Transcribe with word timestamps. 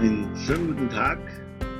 Einen 0.00 0.34
schönen 0.34 0.68
guten 0.68 0.88
Tag. 0.88 1.18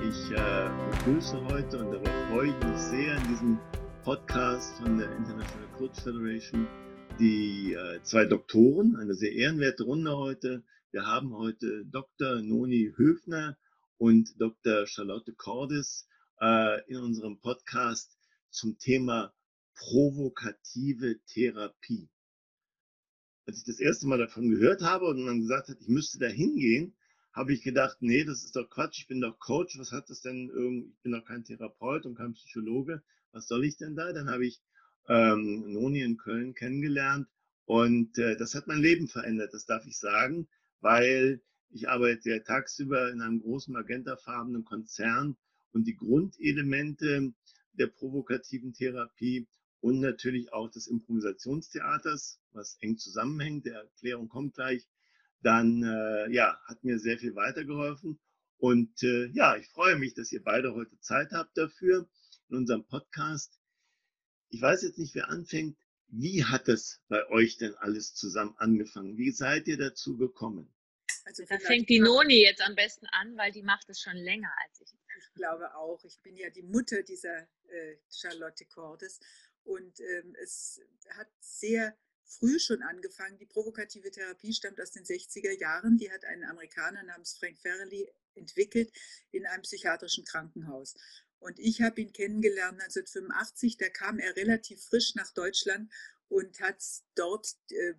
Ich 0.07 0.31
äh, 0.31 0.69
begrüße 0.91 1.43
heute 1.47 1.79
und 1.79 1.91
darauf 1.91 2.29
freue 2.29 2.51
ich 2.51 2.67
mich 2.67 2.77
sehr 2.77 3.17
in 3.17 3.29
diesem 3.29 3.59
Podcast 4.05 4.77
von 4.77 4.99
der 4.99 5.11
International 5.17 5.69
Coach 5.79 6.03
Federation 6.03 6.69
die 7.19 7.73
äh, 7.73 8.03
zwei 8.03 8.27
Doktoren, 8.27 8.97
eine 8.97 9.15
sehr 9.15 9.33
ehrenwerte 9.33 9.85
Runde 9.85 10.19
heute. 10.19 10.63
Wir 10.91 11.07
haben 11.07 11.35
heute 11.35 11.87
Dr. 11.87 12.43
Noni 12.43 12.93
Höfner 12.95 13.57
und 13.97 14.39
Dr. 14.39 14.87
Charlotte 14.87 15.33
Cordes 15.33 16.07
äh, 16.43 16.87
in 16.91 16.99
unserem 16.99 17.41
Podcast 17.41 18.19
zum 18.51 18.77
Thema 18.77 19.33
provokative 19.77 21.21
Therapie. 21.25 22.11
Als 23.47 23.61
ich 23.61 23.65
das 23.65 23.81
erste 23.81 24.07
Mal 24.09 24.19
davon 24.19 24.51
gehört 24.51 24.83
habe 24.83 25.07
und 25.07 25.25
man 25.25 25.41
gesagt 25.41 25.71
hat, 25.71 25.79
ich 25.81 25.89
müsste 25.89 26.19
da 26.19 26.27
hingehen, 26.27 26.95
habe 27.33 27.53
ich 27.53 27.63
gedacht, 27.63 27.99
nee, 28.01 28.25
das 28.25 28.45
ist 28.45 28.57
doch 28.57 28.69
Quatsch, 28.69 29.01
ich 29.01 29.07
bin 29.07 29.21
doch 29.21 29.39
Coach, 29.39 29.79
was 29.79 29.93
hat 29.93 30.11
das 30.11 30.21
denn 30.21 30.49
irgendwie, 30.49 30.89
ich 30.91 31.03
bin 31.03 31.13
doch 31.13 31.25
kein 31.25 31.45
Therapeut 31.45 32.07
und 32.07 32.17
kein 32.17 32.33
Psychologe, 32.33 33.03
was 33.33 33.47
soll 33.47 33.65
ich 33.65 33.77
denn 33.77 33.95
da? 33.95 34.13
Dann 34.13 34.31
habe 34.31 34.47
ich 34.47 34.61
ähm, 35.09 35.73
Noni 35.73 36.03
in 36.03 36.17
Köln 36.17 36.55
kennengelernt 36.55 37.29
und 37.67 38.19
äh, 38.19 38.37
das 38.37 38.55
hat 38.55 38.67
mein 38.67 38.81
Leben 38.81 39.07
verändert, 39.07 39.55
das 39.55 39.67
darf 39.67 39.87
ich 39.87 39.97
sagen, 39.99 40.49
weil 40.81 41.41
ich 41.71 41.89
arbeite 41.89 42.31
ja 42.31 42.39
tagsüber 42.41 43.13
in 43.13 43.21
einem 43.21 43.41
großen 43.41 43.73
magentafarbenen 43.73 44.65
Konzern 44.65 45.37
und 45.73 45.87
die 45.87 45.97
Grundelemente 45.97 47.33
der 47.75 47.87
provokativen 47.87 48.73
Therapie 48.73 49.47
und 49.81 50.01
natürlich 50.01 50.53
auch 50.53 50.69
des 50.69 50.89
Improvisationstheaters, 50.89 52.41
was 52.53 52.77
eng 52.81 52.99
zusammenhängt, 52.99 53.67
der 53.67 53.83
Erklärung 53.83 54.29
kommt 54.29 54.55
gleich, 54.55 54.87
dann 55.43 55.83
äh, 55.83 56.33
ja, 56.33 56.61
hat 56.65 56.83
mir 56.85 56.99
sehr 56.99 57.19
viel 57.19 57.35
weitergeholfen. 57.35 58.19
Und 58.59 59.03
äh, 59.03 59.27
ja, 59.29 59.57
ich 59.57 59.69
freue 59.69 59.97
mich, 59.97 60.15
dass 60.15 60.33
ihr 60.33 60.43
beide 60.43 60.75
heute 60.75 60.99
Zeit 61.01 61.33
habt 61.33 61.57
dafür 61.57 62.09
in 62.49 62.57
unserem 62.57 62.87
Podcast. 62.87 63.59
Ich 64.49 64.61
weiß 64.61 64.83
jetzt 64.83 64.99
nicht, 64.99 65.15
wer 65.15 65.29
anfängt. 65.29 65.79
Wie 66.09 66.45
hat 66.45 66.69
es 66.69 67.01
bei 67.09 67.27
euch 67.29 67.57
denn 67.57 67.75
alles 67.77 68.15
zusammen 68.15 68.55
angefangen? 68.59 69.17
Wie 69.17 69.31
seid 69.31 69.69
ihr 69.69 69.79
dazu 69.79 70.17
gekommen? 70.17 70.75
Also 71.25 71.45
da 71.45 71.59
fängt 71.59 71.89
die 71.89 72.01
Noni 72.01 72.43
jetzt 72.43 72.61
am 72.63 72.75
besten 72.75 73.07
an, 73.07 73.37
weil 73.37 73.53
die 73.53 73.63
macht 73.63 73.89
es 73.89 74.01
schon 74.01 74.17
länger 74.17 74.53
als 74.65 74.81
ich. 74.81 74.93
Ich 75.19 75.33
glaube 75.35 75.75
auch. 75.77 76.03
Ich 76.05 76.21
bin 76.23 76.37
ja 76.37 76.51
die 76.51 76.63
Mutter 76.63 77.03
dieser 77.03 77.43
äh, 77.69 77.97
Charlotte 78.11 78.65
Cordes 78.67 79.21
und 79.65 80.01
ähm, 80.01 80.35
es 80.43 80.81
hat 81.11 81.29
sehr 81.39 81.97
früh 82.31 82.59
schon 82.59 82.83
angefangen. 82.83 83.39
Die 83.39 83.47
provokative 83.47 84.11
Therapie 84.11 84.53
stammt 84.53 84.81
aus 84.81 84.93
den 84.93 85.05
60er 85.05 85.59
Jahren. 85.59 85.99
Die 85.99 86.11
hat 86.11 86.25
ein 86.25 86.45
Amerikaner 86.45 87.03
namens 87.03 87.37
Frank 87.37 87.59
Farrelly 87.59 88.11
entwickelt 88.35 88.93
in 89.33 89.47
einem 89.47 89.63
psychiatrischen 89.63 90.25
Krankenhaus. 90.25 90.95
Und 91.39 91.59
ich 91.59 91.81
habe 91.81 92.01
ihn 92.01 92.13
kennengelernt 92.13 92.81
1985. 92.81 93.77
Da 93.79 93.89
kam 93.89 94.19
er 94.19 94.37
relativ 94.37 94.83
frisch 94.85 95.15
nach 95.15 95.33
Deutschland 95.33 95.91
und 96.29 96.61
hat 96.61 96.83
dort 97.17 97.57
äh, 97.71 97.95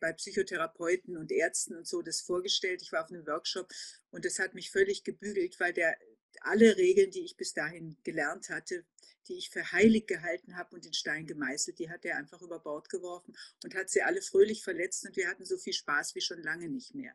bei 0.00 0.12
Psychotherapeuten 0.12 1.16
und 1.16 1.30
Ärzten 1.30 1.76
und 1.76 1.86
so 1.86 2.02
das 2.02 2.20
vorgestellt. 2.20 2.82
Ich 2.82 2.90
war 2.90 3.04
auf 3.04 3.10
einem 3.10 3.26
Workshop 3.26 3.70
und 4.10 4.24
das 4.24 4.38
hat 4.38 4.54
mich 4.54 4.70
völlig 4.70 5.04
gebügelt, 5.04 5.60
weil 5.60 5.72
der 5.72 5.96
alle 6.44 6.76
Regeln, 6.76 7.10
die 7.10 7.24
ich 7.24 7.36
bis 7.36 7.54
dahin 7.54 7.96
gelernt 8.04 8.50
hatte, 8.50 8.84
die 9.28 9.34
ich 9.34 9.50
für 9.50 9.72
heilig 9.72 10.06
gehalten 10.06 10.56
habe 10.56 10.74
und 10.74 10.84
in 10.84 10.92
Stein 10.92 11.26
gemeißelt, 11.26 11.78
die 11.78 11.90
hat 11.90 12.04
er 12.04 12.16
einfach 12.16 12.42
über 12.42 12.58
Bord 12.58 12.88
geworfen 12.88 13.36
und 13.64 13.74
hat 13.74 13.88
sie 13.90 14.02
alle 14.02 14.20
fröhlich 14.22 14.62
verletzt 14.62 15.06
und 15.06 15.16
wir 15.16 15.28
hatten 15.28 15.44
so 15.44 15.56
viel 15.56 15.72
Spaß 15.72 16.14
wie 16.14 16.20
schon 16.20 16.42
lange 16.42 16.68
nicht 16.68 16.94
mehr. 16.94 17.14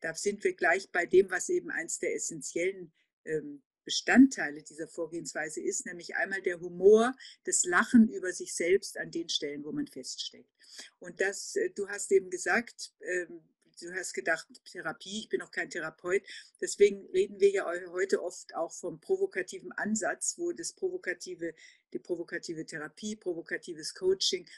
Da 0.00 0.14
sind 0.14 0.44
wir 0.44 0.54
gleich 0.54 0.90
bei 0.90 1.06
dem, 1.06 1.30
was 1.30 1.48
eben 1.48 1.70
eins 1.70 1.98
der 1.98 2.14
essentiellen 2.14 2.92
ähm, 3.24 3.62
Bestandteile 3.84 4.62
dieser 4.62 4.88
Vorgehensweise 4.88 5.60
ist, 5.60 5.86
nämlich 5.86 6.16
einmal 6.16 6.40
der 6.42 6.60
Humor, 6.60 7.14
das 7.44 7.64
Lachen 7.64 8.08
über 8.08 8.32
sich 8.32 8.54
selbst 8.54 8.98
an 8.98 9.10
den 9.10 9.28
Stellen, 9.28 9.64
wo 9.64 9.72
man 9.72 9.86
feststeckt. 9.86 10.50
Und 10.98 11.20
das, 11.20 11.56
äh, 11.56 11.70
du 11.70 11.88
hast 11.88 12.10
eben 12.12 12.30
gesagt, 12.30 12.92
ähm, 13.00 13.42
du 13.80 13.92
hast 13.94 14.12
gedacht, 14.12 14.46
Therapie, 14.64 15.20
ich 15.20 15.28
bin 15.28 15.40
noch 15.40 15.50
kein 15.50 15.70
Therapeut. 15.70 16.22
Deswegen 16.60 17.06
reden 17.10 17.40
wir 17.40 17.50
ja 17.50 17.66
heute 17.90 18.22
oft 18.22 18.54
auch 18.54 18.72
vom 18.72 19.00
provokativen 19.00 19.72
Ansatz, 19.72 20.38
wo 20.38 20.52
das 20.52 20.72
provokative, 20.72 21.54
die 21.92 21.98
provokative 21.98 22.66
Therapie, 22.66 23.16
provokatives 23.16 23.94
Coaching, 23.94 24.48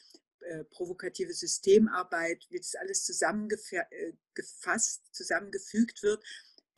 äh, 0.41 0.65
provokative 0.65 1.35
Systemarbeit, 1.35 2.47
wie 2.51 2.59
das 2.59 2.75
alles 2.75 3.05
zusammengefasst, 3.05 3.89
äh, 3.93 5.13
zusammengefügt 5.13 6.03
wird. 6.03 6.23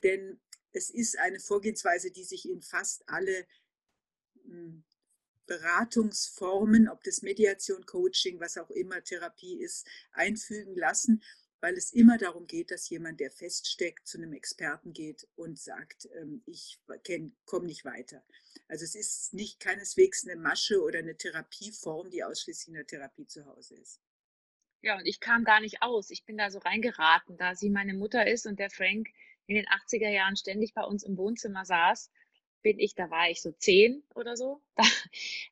Denn 0.03 0.41
es 0.73 0.91
ist 0.91 1.19
eine 1.19 1.41
Vorgehensweise, 1.41 2.11
die 2.11 2.25
sich 2.25 2.49
in 2.49 2.63
fast 2.63 3.03
alle 3.09 3.47
hm, 4.45 4.85
Beratungsformen, 5.47 6.89
ob 6.89 7.03
das 7.03 7.23
Mediation, 7.23 7.85
Coaching, 7.87 8.39
was 8.39 8.59
auch 8.59 8.71
immer 8.71 9.03
Therapie 9.03 9.61
ist, 9.61 9.87
einfügen 10.13 10.77
lassen 10.77 11.23
weil 11.61 11.75
es 11.75 11.93
immer 11.93 12.19
darum 12.19 12.47
geht, 12.47 12.71
dass 12.71 12.89
jemand, 12.89 13.21
der 13.21 13.31
feststeckt, 13.31 14.07
zu 14.07 14.19
einem 14.19 14.33
Experten 14.33 14.93
geht 14.93 15.27
und 15.37 15.59
sagt, 15.59 16.09
ähm, 16.15 16.43
ich 16.47 16.79
komme 17.45 17.67
nicht 17.67 17.85
weiter. 17.85 18.25
Also 18.69 18.85
es 18.85 18.95
ist 18.95 19.35
nicht 19.35 19.61
keineswegs 19.61 20.27
eine 20.27 20.41
Masche 20.41 20.83
oder 20.83 20.99
eine 21.01 21.17
Therapieform, 21.17 22.11
die 22.11 22.23
ausschließlich 22.23 22.69
in 22.69 22.75
der 22.75 22.87
Therapie 22.87 23.27
zu 23.27 23.47
Hause 23.47 23.77
ist. 23.77 24.01
Ja, 24.81 24.97
und 24.97 25.07
ich 25.07 25.19
kam 25.21 25.45
gar 25.45 25.61
nicht 25.61 25.83
aus. 25.83 26.11
Ich 26.11 26.25
bin 26.25 26.37
da 26.37 26.51
so 26.51 26.59
reingeraten, 26.59 27.37
da 27.37 27.55
sie 27.55 27.71
meine 27.71 27.95
Mutter 27.95 28.27
ist 28.27 28.47
und 28.47 28.59
der 28.59 28.71
Frank 28.71 29.09
in 29.47 29.57
den 29.57 29.67
80er 29.67 30.11
Jahren 30.11 30.37
ständig 30.37 30.75
bei 30.75 30.83
uns 30.85 31.03
im 31.03 31.17
Wohnzimmer 31.17 31.65
saß 31.65 32.11
bin 32.63 32.79
ich, 32.79 32.95
da 32.95 33.11
war 33.11 33.31
ich 33.31 33.41
so 33.41 33.53
zehn 33.53 34.03
oder 34.15 34.37
so, 34.37 34.61
da 34.77 34.85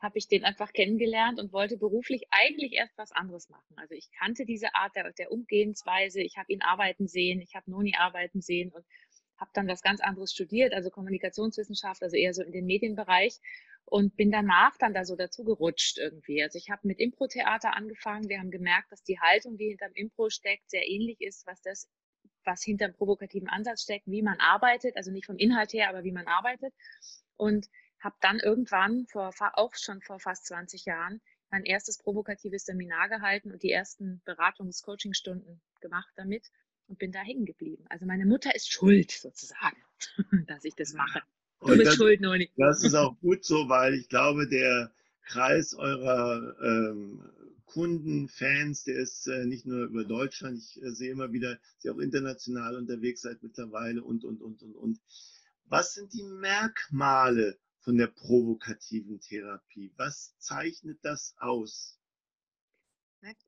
habe 0.01 0.19
ich 0.19 0.29
den 0.29 0.45
einfach 0.45 0.73
kennengelernt 0.73 1.39
und 1.39 1.53
wollte 1.53 1.77
beruflich 1.77 2.27
eigentlich 2.31 2.73
erst 2.73 2.97
was 2.99 3.13
anderes 3.13 3.49
machen. 3.49 3.75
Also 3.77 3.95
ich 3.95 4.11
kannte 4.13 4.45
diese 4.45 4.75
Art 4.75 4.95
der, 4.97 5.13
der 5.13 5.33
Umgehensweise, 5.33 6.21
ich 6.21 6.37
habe 6.37 6.53
ihn 6.53 6.63
arbeiten 6.63 7.09
sehen, 7.09 7.41
ich 7.41 7.55
habe 7.55 7.71
Noni 7.71 7.95
arbeiten 7.97 8.41
sehen 8.41 8.71
und 8.73 8.85
habe 9.39 9.51
dann 9.55 9.69
was 9.69 9.83
ganz 9.83 10.01
anderes 10.01 10.33
studiert, 10.33 10.73
also 10.73 10.91
Kommunikationswissenschaft, 10.91 12.03
also 12.03 12.17
eher 12.17 12.35
so 12.35 12.43
in 12.43 12.53
den 12.53 12.67
Medienbereich 12.67 13.39
und 13.85 14.17
bin 14.17 14.31
danach 14.31 14.77
dann 14.79 14.95
da 14.95 15.05
so 15.05 15.15
dazu 15.17 15.45
gerutscht 15.45 15.99
irgendwie. 15.99 16.43
Also 16.43 16.59
ich 16.59 16.71
habe 16.71 16.87
mit 16.89 16.99
Impro-Theater 16.99 17.75
angefangen. 17.77 18.29
Wir 18.29 18.41
haben 18.41 18.51
gemerkt, 18.51 18.91
dass 18.91 19.03
die 19.03 19.21
Haltung, 19.21 19.57
die 19.57 19.69
hinterm 19.69 19.93
Impro 19.95 20.29
steckt, 20.29 20.71
sehr 20.71 20.89
ähnlich 20.89 21.21
ist, 21.21 21.47
was 21.47 21.61
das 21.63 21.89
was 22.47 22.63
hinter 22.63 22.89
dem 22.89 22.95
provokativen 22.95 23.49
Ansatz 23.49 23.83
steckt, 23.83 24.07
wie 24.07 24.23
man 24.23 24.39
arbeitet, 24.41 24.97
also 24.97 25.11
nicht 25.11 25.27
vom 25.27 25.37
Inhalt 25.37 25.73
her, 25.73 25.89
aber 25.89 26.05
wie 26.05 26.13
man 26.13 26.27
arbeitet. 26.27 26.73
Und 27.37 27.69
habe 28.01 28.17
dann 28.21 28.39
irgendwann, 28.39 29.07
vor, 29.07 29.33
auch 29.55 29.75
schon 29.75 30.01
vor 30.01 30.21
fast 30.21 30.47
20 30.47 30.85
Jahren, 30.85 31.21
mein 31.51 31.65
erstes 31.65 31.99
provokatives 31.99 32.65
Seminar 32.65 33.09
gehalten 33.09 33.53
und 33.53 33.63
die 33.63 33.71
ersten 33.71 34.21
Beratungs-Coaching-Stunden 34.25 35.61
gemacht 35.81 36.13
damit 36.17 36.51
und 36.89 36.99
bin 36.99 37.13
da 37.13 37.21
hängen 37.21 37.45
geblieben. 37.45 37.85
Also 37.89 38.07
meine 38.07 38.27
Mutter 38.27 38.55
ist 38.55 38.71
schuld 38.71 39.11
sozusagen, 39.11 39.77
dass 40.47 40.65
ich 40.65 40.75
das 40.75 40.93
mache. 40.93 41.23
Du 41.61 41.73
und 41.73 41.79
bist 41.79 41.93
das, 41.93 41.97
schuld, 41.97 42.21
Noni. 42.21 42.51
Das 42.57 42.85
ist 42.85 42.95
auch 42.95 43.19
gut 43.21 43.45
so, 43.45 43.69
weil 43.69 43.95
ich 43.95 44.09
glaube, 44.09 44.49
der 44.49 44.93
Kreis 45.23 45.75
eurer 45.75 46.55
ähm, 46.63 47.31
Kunden, 47.67 48.29
Fans, 48.29 48.85
der 48.85 48.97
ist 48.97 49.27
äh, 49.27 49.45
nicht 49.45 49.67
nur 49.67 49.85
über 49.85 50.05
Deutschland, 50.05 50.59
ich 50.59 50.83
äh, 50.83 50.91
sehe 50.93 51.11
immer 51.11 51.33
wieder, 51.33 51.57
dass 51.57 51.85
ihr 51.85 51.93
auch 51.93 51.99
international 51.99 52.77
unterwegs 52.77 53.23
seid 53.23 53.43
mittlerweile 53.43 54.03
und, 54.03 54.25
und, 54.25 54.41
und, 54.41 54.63
und, 54.63 54.75
und. 54.77 55.01
Was 55.65 55.95
sind 55.95 56.13
die 56.15 56.23
Merkmale 56.23 57.59
von 57.81 57.99
der 57.99 58.07
provokativen 58.07 59.21
Therapie? 59.21 59.93
Was 59.97 60.39
zeichnet 60.39 60.99
das 61.03 61.35
aus? 61.39 61.99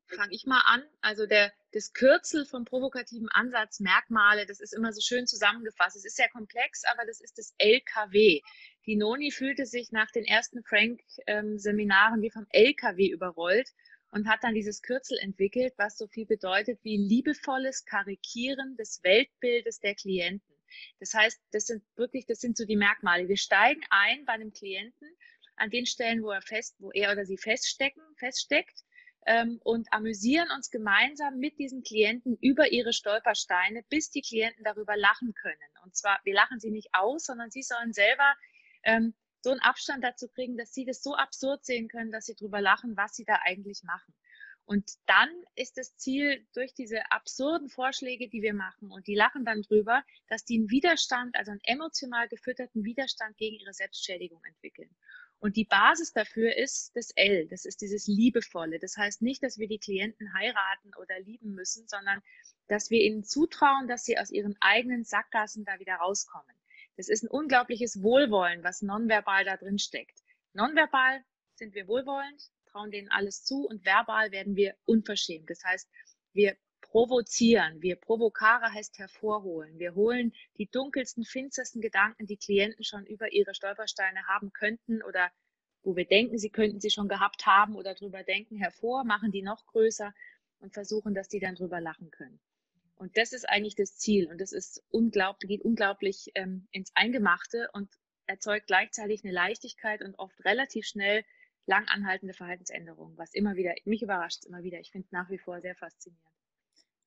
Fange 0.07 0.33
ich 0.33 0.45
mal 0.45 0.61
an. 0.65 0.83
Also 1.01 1.25
der, 1.25 1.53
das 1.71 1.93
Kürzel 1.93 2.45
vom 2.45 2.65
provokativen 2.65 3.29
Ansatz, 3.29 3.79
Merkmale, 3.79 4.45
das 4.45 4.59
ist 4.59 4.73
immer 4.73 4.91
so 4.91 4.99
schön 4.99 5.27
zusammengefasst. 5.27 5.95
Es 5.95 6.05
ist 6.05 6.17
sehr 6.17 6.29
komplex, 6.29 6.83
aber 6.91 7.05
das 7.05 7.21
ist 7.21 7.37
das 7.37 7.53
LKW. 7.57 8.41
Die 8.85 8.95
Noni 8.97 9.31
fühlte 9.31 9.65
sich 9.65 9.91
nach 9.91 10.11
den 10.11 10.25
ersten 10.25 10.63
Frank-Seminaren 10.63 12.15
ähm, 12.15 12.21
wie 12.21 12.31
vom 12.31 12.47
LKW 12.49 13.07
überrollt 13.07 13.71
und 14.11 14.27
hat 14.27 14.43
dann 14.43 14.53
dieses 14.53 14.81
Kürzel 14.81 15.17
entwickelt, 15.19 15.73
was 15.77 15.97
so 15.97 16.07
viel 16.07 16.25
bedeutet 16.25 16.79
wie 16.83 16.97
liebevolles 16.97 17.85
Karikieren 17.85 18.75
des 18.77 19.03
Weltbildes 19.03 19.79
der 19.79 19.95
Klienten. 19.95 20.55
Das 20.99 21.13
heißt, 21.13 21.39
das 21.51 21.65
sind 21.65 21.83
wirklich, 21.95 22.25
das 22.25 22.39
sind 22.39 22.57
so 22.57 22.65
die 22.65 22.75
Merkmale. 22.75 23.27
Wir 23.27 23.37
steigen 23.37 23.81
ein 23.89 24.25
bei 24.25 24.33
einem 24.33 24.53
Klienten 24.53 25.07
an 25.55 25.69
den 25.69 25.85
Stellen, 25.85 26.23
wo 26.23 26.31
er 26.31 26.41
fest, 26.41 26.75
wo 26.79 26.91
er 26.91 27.11
oder 27.11 27.25
sie 27.25 27.37
feststecken, 27.37 28.03
feststeckt 28.17 28.83
ähm, 29.25 29.59
und 29.63 29.91
amüsieren 29.91 30.49
uns 30.55 30.69
gemeinsam 30.69 31.37
mit 31.37 31.57
diesen 31.59 31.83
Klienten 31.83 32.37
über 32.41 32.71
ihre 32.71 32.93
Stolpersteine, 32.93 33.83
bis 33.89 34.09
die 34.09 34.21
Klienten 34.21 34.63
darüber 34.63 34.95
lachen 34.95 35.33
können. 35.33 35.57
Und 35.83 35.95
zwar, 35.95 36.19
wir 36.23 36.33
lachen 36.33 36.59
sie 36.59 36.71
nicht 36.71 36.89
aus, 36.93 37.25
sondern 37.25 37.51
sie 37.51 37.63
sollen 37.63 37.93
selber 37.93 38.35
ähm, 38.83 39.13
so 39.41 39.51
einen 39.51 39.59
Abstand 39.59 40.03
dazu 40.03 40.27
kriegen, 40.27 40.57
dass 40.57 40.73
sie 40.73 40.85
das 40.85 41.01
so 41.01 41.15
absurd 41.15 41.65
sehen 41.65 41.87
können, 41.87 42.11
dass 42.11 42.25
sie 42.25 42.35
drüber 42.35 42.61
lachen, 42.61 42.97
was 42.97 43.15
sie 43.15 43.25
da 43.25 43.39
eigentlich 43.43 43.83
machen. 43.83 44.13
Und 44.65 44.91
dann 45.07 45.29
ist 45.55 45.77
das 45.77 45.97
Ziel 45.97 46.45
durch 46.53 46.75
diese 46.75 47.11
absurden 47.11 47.69
Vorschläge, 47.69 48.29
die 48.29 48.43
wir 48.43 48.53
machen, 48.53 48.91
und 48.91 49.07
die 49.07 49.15
lachen 49.15 49.43
dann 49.43 49.63
drüber, 49.63 50.03
dass 50.27 50.45
die 50.45 50.59
einen 50.59 50.69
Widerstand, 50.69 51.35
also 51.35 51.49
einen 51.49 51.63
emotional 51.63 52.27
gefütterten 52.27 52.83
Widerstand 52.83 53.35
gegen 53.37 53.57
ihre 53.57 53.73
Selbstschädigung 53.73 54.43
entwickeln. 54.43 54.95
Und 55.39 55.55
die 55.55 55.65
Basis 55.65 56.11
dafür 56.11 56.55
ist 56.55 56.95
das 56.95 57.09
L, 57.15 57.47
das 57.47 57.65
ist 57.65 57.81
dieses 57.81 58.05
Liebevolle. 58.05 58.77
Das 58.77 58.95
heißt 58.95 59.23
nicht, 59.23 59.41
dass 59.41 59.57
wir 59.57 59.67
die 59.67 59.79
Klienten 59.79 60.33
heiraten 60.33 60.93
oder 61.01 61.19
lieben 61.19 61.55
müssen, 61.55 61.87
sondern 61.87 62.21
dass 62.67 62.91
wir 62.91 63.01
ihnen 63.01 63.23
zutrauen, 63.23 63.87
dass 63.87 64.03
sie 64.03 64.19
aus 64.19 64.29
ihren 64.29 64.55
eigenen 64.59 65.03
Sackgassen 65.03 65.65
da 65.65 65.79
wieder 65.79 65.95
rauskommen. 65.95 66.55
Das 66.99 67.07
ist 67.07 67.23
ein 67.23 67.29
unglaubliches 67.29 68.03
Wohlwollen, 68.03 68.61
was 68.61 68.81
nonverbal 68.81 69.45
da 69.45 69.55
drin 69.55 69.79
steckt. 69.79 70.21
Nonverbal 70.51 71.23
sind 71.55 71.73
wir 71.73 71.87
wohlwollend, 71.87 72.51
trauen 72.65 72.91
denen 72.91 73.07
alles 73.07 73.45
zu 73.45 73.65
und 73.65 73.85
verbal 73.85 74.33
werden 74.33 74.57
wir 74.57 74.75
unverschämt. 74.83 75.49
Das 75.49 75.63
heißt, 75.63 75.89
wir 76.33 76.57
provozieren, 76.81 77.81
wir 77.81 77.95
provokare 77.95 78.73
heißt 78.73 78.99
hervorholen. 78.99 79.79
Wir 79.79 79.95
holen 79.95 80.33
die 80.57 80.69
dunkelsten, 80.69 81.23
finstersten 81.23 81.79
Gedanken, 81.79 82.25
die 82.25 82.35
Klienten 82.35 82.83
schon 82.83 83.05
über 83.05 83.31
ihre 83.31 83.53
Stolpersteine 83.53 84.27
haben 84.27 84.51
könnten 84.51 85.01
oder 85.01 85.31
wo 85.83 85.95
wir 85.95 86.05
denken, 86.05 86.37
sie 86.37 86.49
könnten 86.49 86.81
sie 86.81 86.91
schon 86.91 87.07
gehabt 87.07 87.45
haben 87.45 87.77
oder 87.77 87.95
drüber 87.95 88.23
denken, 88.23 88.57
hervor, 88.57 89.05
machen 89.05 89.31
die 89.31 89.41
noch 89.41 89.65
größer 89.67 90.13
und 90.59 90.73
versuchen, 90.73 91.13
dass 91.13 91.29
die 91.29 91.39
dann 91.39 91.55
drüber 91.55 91.79
lachen 91.79 92.11
können. 92.11 92.41
Und 92.99 93.15
das 93.15 93.31
ist 93.31 93.47
eigentlich 93.47 93.75
das 93.75 93.97
Ziel 93.97 94.29
und 94.29 94.41
das 94.41 94.51
ist 94.51 94.83
unglaublich, 94.89 95.47
geht 95.49 95.61
unglaublich 95.61 96.31
ähm, 96.35 96.67
ins 96.71 96.91
Eingemachte 96.95 97.69
und 97.71 97.89
erzeugt 98.25 98.67
gleichzeitig 98.67 99.23
eine 99.23 99.33
Leichtigkeit 99.33 100.03
und 100.03 100.19
oft 100.19 100.37
relativ 100.43 100.85
schnell 100.85 101.23
lang 101.65 101.87
anhaltende 101.87 102.33
Verhaltensänderungen, 102.33 103.17
was 103.17 103.33
immer 103.33 103.55
wieder, 103.55 103.73
mich 103.85 104.01
überrascht 104.01 104.43
immer 104.45 104.63
wieder. 104.63 104.79
Ich 104.81 104.91
finde 104.91 105.05
es 105.05 105.11
nach 105.13 105.29
wie 105.29 105.37
vor 105.37 105.61
sehr 105.61 105.75
faszinierend. 105.75 106.29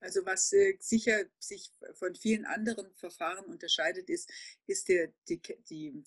Also 0.00 0.24
was 0.24 0.52
äh, 0.54 0.76
sicher 0.80 1.26
sich 1.38 1.70
von 1.92 2.14
vielen 2.14 2.46
anderen 2.46 2.90
Verfahren 2.94 3.44
unterscheidet, 3.44 4.08
ist, 4.08 4.32
ist 4.66 4.88
der, 4.88 5.12
die, 5.28 5.42
die, 5.68 6.02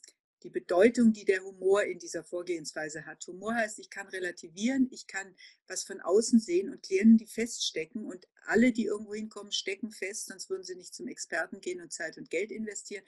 die 0.46 0.52
Bedeutung, 0.52 1.12
die 1.12 1.26
der 1.26 1.44
Humor 1.44 1.84
in 1.86 1.98
dieser 1.98 2.24
Vorgehensweise 2.24 3.08
hat. 3.08 3.26
Humor 3.26 3.56
heißt, 3.56 3.80
ich 3.80 3.90
kann 3.90 4.08
relativieren, 4.10 4.88
ich 4.92 5.08
kann 5.08 5.36
was 5.66 5.84
von 5.84 6.00
außen 6.02 6.40
sehen 6.40 6.70
und 6.70 6.84
Klienten, 6.84 7.18
die 7.18 7.26
feststecken 7.26 8.06
und 8.06 8.28
alle, 8.46 8.72
die 8.72 8.86
irgendwo 8.86 9.16
hinkommen, 9.16 9.52
stecken 9.52 9.90
fest, 9.90 10.28
sonst 10.28 10.52
würden 10.52 10.62
sie 10.62 10.76
nicht 10.76 10.94
zum 10.94 11.08
Experten 11.08 11.62
gehen 11.62 11.82
und 11.82 11.92
Zeit 11.92 12.20
und 12.20 12.30
Geld 12.30 12.52
investieren. 12.52 13.04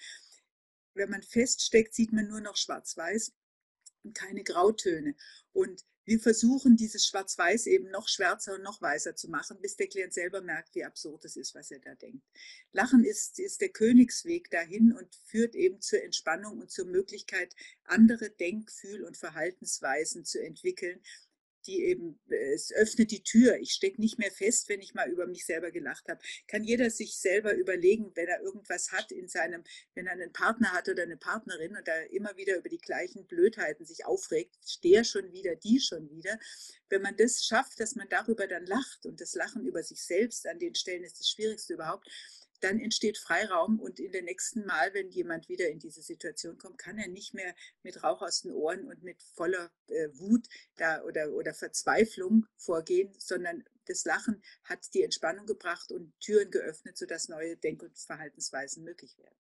Wenn 0.96 1.12
man 1.12 1.22
feststeckt, 1.22 1.94
sieht 1.94 2.12
man 2.12 2.28
nur 2.28 2.42
noch 2.42 2.58
schwarz-weiß 2.58 3.34
und 4.02 4.16
keine 4.16 4.44
Grautöne. 4.44 5.14
Und 5.54 5.86
wir 6.08 6.22
versuchen, 6.22 6.78
dieses 6.78 7.06
Schwarz-Weiß 7.06 7.68
eben 7.68 7.90
noch 7.90 8.08
schwärzer 8.08 8.56
und 8.56 8.64
noch 8.64 8.82
weißer 8.82 9.18
zu 9.18 9.30
machen, 9.30 9.58
bis 9.62 9.76
der 9.76 9.88
Klient 9.88 10.14
selber 10.14 10.42
merkt, 10.42 10.74
wie 10.74 10.86
absurd 10.86 11.26
es 11.26 11.36
ist, 11.36 11.54
was 11.54 11.70
er 11.70 11.80
da 11.80 11.96
denkt. 11.96 12.26
Lachen 12.72 13.04
ist, 13.04 13.40
ist 13.40 13.60
der 13.60 13.70
Königsweg 13.70 14.50
dahin 14.50 14.94
und 14.94 15.14
führt 15.26 15.54
eben 15.54 15.82
zur 15.82 16.02
Entspannung 16.02 16.60
und 16.60 16.72
zur 16.72 16.86
Möglichkeit, 16.86 17.54
andere 17.84 18.30
Denk-, 18.30 18.72
Fühl- 18.72 19.04
und 19.04 19.18
Verhaltensweisen 19.18 20.24
zu 20.24 20.42
entwickeln, 20.42 21.02
die 21.68 21.84
eben, 21.84 22.20
es 22.30 22.72
öffnet 22.72 23.12
die 23.12 23.24
Tür. 23.24 23.58
Ich 23.58 23.74
stecke 23.74 24.02
nicht 24.02 24.18
mehr 24.18 24.32
fest, 24.32 24.70
wenn 24.70 24.82
ich 24.82 24.94
mal 24.94 25.10
über 25.10 25.28
mich 25.28 25.46
selber 25.46 25.72
gelacht 25.72 26.08
habe. 26.08 26.22
Kann 26.48 26.64
jeder 26.64 26.90
sich 26.90 27.18
selber 27.18 27.54
überlegen, 27.54 28.12
wenn 28.16 28.28
er 28.28 28.42
irgendwas 28.42 28.92
hat 28.92 29.12
in 29.12 29.28
seinem, 29.28 29.64
wenn 29.94 30.08
er 30.08 30.14
einen 30.14 30.32
Partner 30.32 30.72
hat 30.72 30.90
oder 30.90 31.04
eine 31.04 31.18
Partnerin 31.18 31.76
und 31.76 31.88
da 31.88 31.96
immer 32.12 32.36
wieder 32.38 32.58
über 32.58 32.70
die 32.70 32.78
gleichen 32.78 33.28
Blödheiten 33.28 33.86
sich 33.86 34.06
aufregt, 34.06 34.56
der 34.84 35.04
schon 35.04 35.32
wieder, 35.34 35.56
die 35.56 35.80
schon 35.80 36.10
wieder. 36.10 36.40
Wenn 36.90 37.02
man 37.02 37.18
das 37.18 37.44
schafft, 37.44 37.80
dass 37.80 37.96
man 37.96 38.08
darüber 38.10 38.48
dann 38.48 38.66
lacht 38.66 39.06
und 39.06 39.20
das 39.20 39.36
Lachen 39.36 39.66
über 39.66 39.84
sich 39.84 40.02
selbst 40.02 40.48
an 40.48 40.60
den 40.60 40.76
Stellen 40.76 41.04
ist 41.04 41.20
das 41.20 41.30
Schwierigste 41.30 41.74
überhaupt, 41.74 42.08
dann 42.60 42.80
entsteht 42.80 43.18
Freiraum 43.18 43.80
und 43.80 44.00
in 44.00 44.12
der 44.12 44.24
nächsten 44.24 44.66
Mal, 44.66 44.94
wenn 44.94 45.10
jemand 45.10 45.50
wieder 45.50 45.70
in 45.70 45.80
diese 45.80 46.02
Situation 46.02 46.58
kommt, 46.58 46.78
kann 46.78 46.98
er 46.98 47.08
nicht 47.08 47.34
mehr 47.34 47.54
mit 47.84 48.04
Rauch 48.04 48.22
aus 48.22 48.42
den 48.42 48.52
Ohren 48.52 48.86
und 48.86 49.04
mit 49.04 49.22
voller 49.36 49.72
äh, 49.88 50.10
Wut 50.14 50.48
da 50.76 51.04
oder, 51.04 51.32
oder 51.34 51.54
Verzweiflung 51.54 52.46
vorgehen, 52.58 53.14
sondern 53.20 53.64
das 53.86 54.06
Lachen 54.06 54.42
hat 54.64 54.94
die 54.94 55.04
Entspannung 55.04 55.46
gebracht 55.46 55.92
und 55.92 56.14
Türen 56.20 56.52
geöffnet, 56.52 56.98
sodass 56.98 57.30
neue 57.30 57.58
Denk- 57.58 57.84
und 57.84 57.98
Verhaltensweisen 57.98 58.84
möglich 58.84 59.18
werden. 59.18 59.38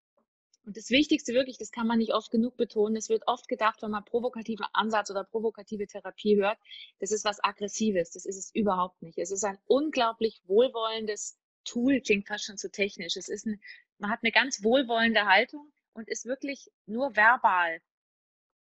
Und 0.67 0.75
das 0.75 0.89
Wichtigste 0.89 1.33
wirklich, 1.33 1.57
das 1.57 1.71
kann 1.71 1.87
man 1.87 1.97
nicht 1.97 2.13
oft 2.13 2.29
genug 2.29 2.57
betonen, 2.57 2.97
es 2.97 3.07
wird 3.07 3.23
oft 3.25 3.47
gedacht, 3.47 3.81
wenn 3.81 3.91
man 3.91 4.03
provokativen 4.03 4.65
Ansatz 4.73 5.09
oder 5.09 5.23
provokative 5.23 5.87
Therapie 5.87 6.35
hört, 6.35 6.57
das 6.99 7.11
ist 7.11 7.23
was 7.23 7.41
Aggressives. 7.41 8.11
Das 8.11 8.25
ist 8.25 8.35
es 8.35 8.53
überhaupt 8.53 9.01
nicht. 9.01 9.17
Es 9.17 9.31
ist 9.31 9.45
ein 9.45 9.57
unglaublich 9.65 10.41
wohlwollendes 10.45 11.37
Tool 11.67 12.01
klingt 12.01 12.27
fast 12.27 12.45
schon 12.45 12.57
zu 12.57 12.71
technisch. 12.71 13.15
Es 13.17 13.29
ist 13.29 13.45
ein, 13.45 13.61
man 13.97 14.09
hat 14.09 14.19
eine 14.23 14.31
ganz 14.31 14.63
wohlwollende 14.63 15.25
Haltung 15.25 15.71
und 15.93 16.07
ist 16.09 16.25
wirklich 16.25 16.71
nur 16.85 17.15
verbal 17.15 17.81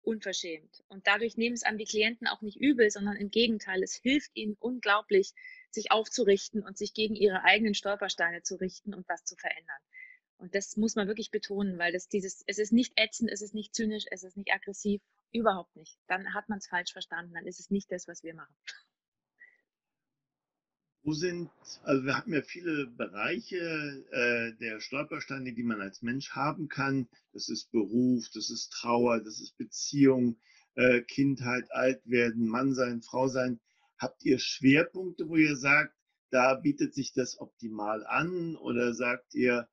unverschämt. 0.03 0.83
Und 0.89 1.06
dadurch 1.06 1.37
nehmen 1.37 1.55
es 1.55 1.62
einem 1.62 1.79
die 1.79 1.85
Klienten 1.85 2.27
auch 2.27 2.43
nicht 2.43 2.61
übel, 2.61 2.91
sondern 2.91 3.17
im 3.17 3.31
Gegenteil, 3.31 3.83
es 3.83 3.94
hilft 3.94 4.31
ihnen 4.35 4.56
unglaublich, 4.59 5.33
sich 5.71 5.91
aufzurichten 5.91 6.62
und 6.65 6.77
sich 6.77 6.93
gegen 6.93 7.15
ihre 7.15 7.44
eigenen 7.44 7.75
Stolpersteine 7.75 8.43
zu 8.43 8.56
richten 8.56 8.95
und 8.95 9.09
was 9.09 9.25
zu 9.25 9.37
verändern. 9.37 9.81
Und 10.38 10.56
das 10.56 10.77
muss 10.77 10.97
man 10.97 11.06
wirklich 11.06 11.31
betonen, 11.31 11.79
weil 11.79 11.93
das 11.93 12.09
dieses, 12.09 12.43
es 12.49 12.59
ist 12.59 12.73
nicht 12.73 12.93
ätzend, 12.97 13.31
es 13.31 13.43
ist 13.43 13.55
nicht 13.55 13.75
zynisch, 13.75 14.06
es 14.11 14.25
ist 14.25 14.37
nicht 14.37 14.53
aggressiv, 14.53 15.00
überhaupt 15.31 15.77
nicht. 15.77 15.97
Dann 16.09 16.35
hat 16.35 16.49
man 16.49 16.59
es 16.59 16.67
falsch 16.67 16.93
verstanden, 16.93 17.35
dann 17.35 17.47
ist 17.47 17.61
es 17.61 17.71
nicht 17.71 17.91
das, 17.93 18.09
was 18.09 18.25
wir 18.25 18.35
machen. 18.35 18.55
Wo 21.04 21.14
sind, 21.14 21.50
also 21.82 22.04
wir 22.04 22.16
haben 22.16 22.32
ja 22.32 22.43
viele 22.43 22.87
Bereiche 22.87 24.04
äh, 24.12 24.52
der 24.60 24.81
Stolpersteine, 24.81 25.52
die 25.52 25.64
man 25.64 25.81
als 25.81 26.02
Mensch 26.02 26.31
haben 26.31 26.69
kann. 26.69 27.08
Das 27.32 27.49
ist 27.49 27.72
Beruf, 27.72 28.28
das 28.32 28.50
ist 28.50 28.70
Trauer, 28.72 29.20
das 29.20 29.40
ist 29.40 29.56
Beziehung, 29.56 30.37
äh, 30.76 31.00
Kindheit, 31.00 31.72
Altwerden, 31.72 32.46
Mann 32.46 32.75
sein, 32.75 33.02
Frau 33.02 33.26
sein. 33.26 33.58
Habt 33.99 34.25
ihr 34.25 34.38
Schwerpunkte, 34.38 35.28
wo 35.28 35.37
ihr 35.37 35.56
sagt, 35.56 35.94
da 36.31 36.54
bietet 36.54 36.94
sich 36.94 37.12
das 37.12 37.40
optimal 37.40 38.06
an 38.06 38.56
oder 38.56 38.94
sagt 38.94 39.34
ihr, 39.34 39.69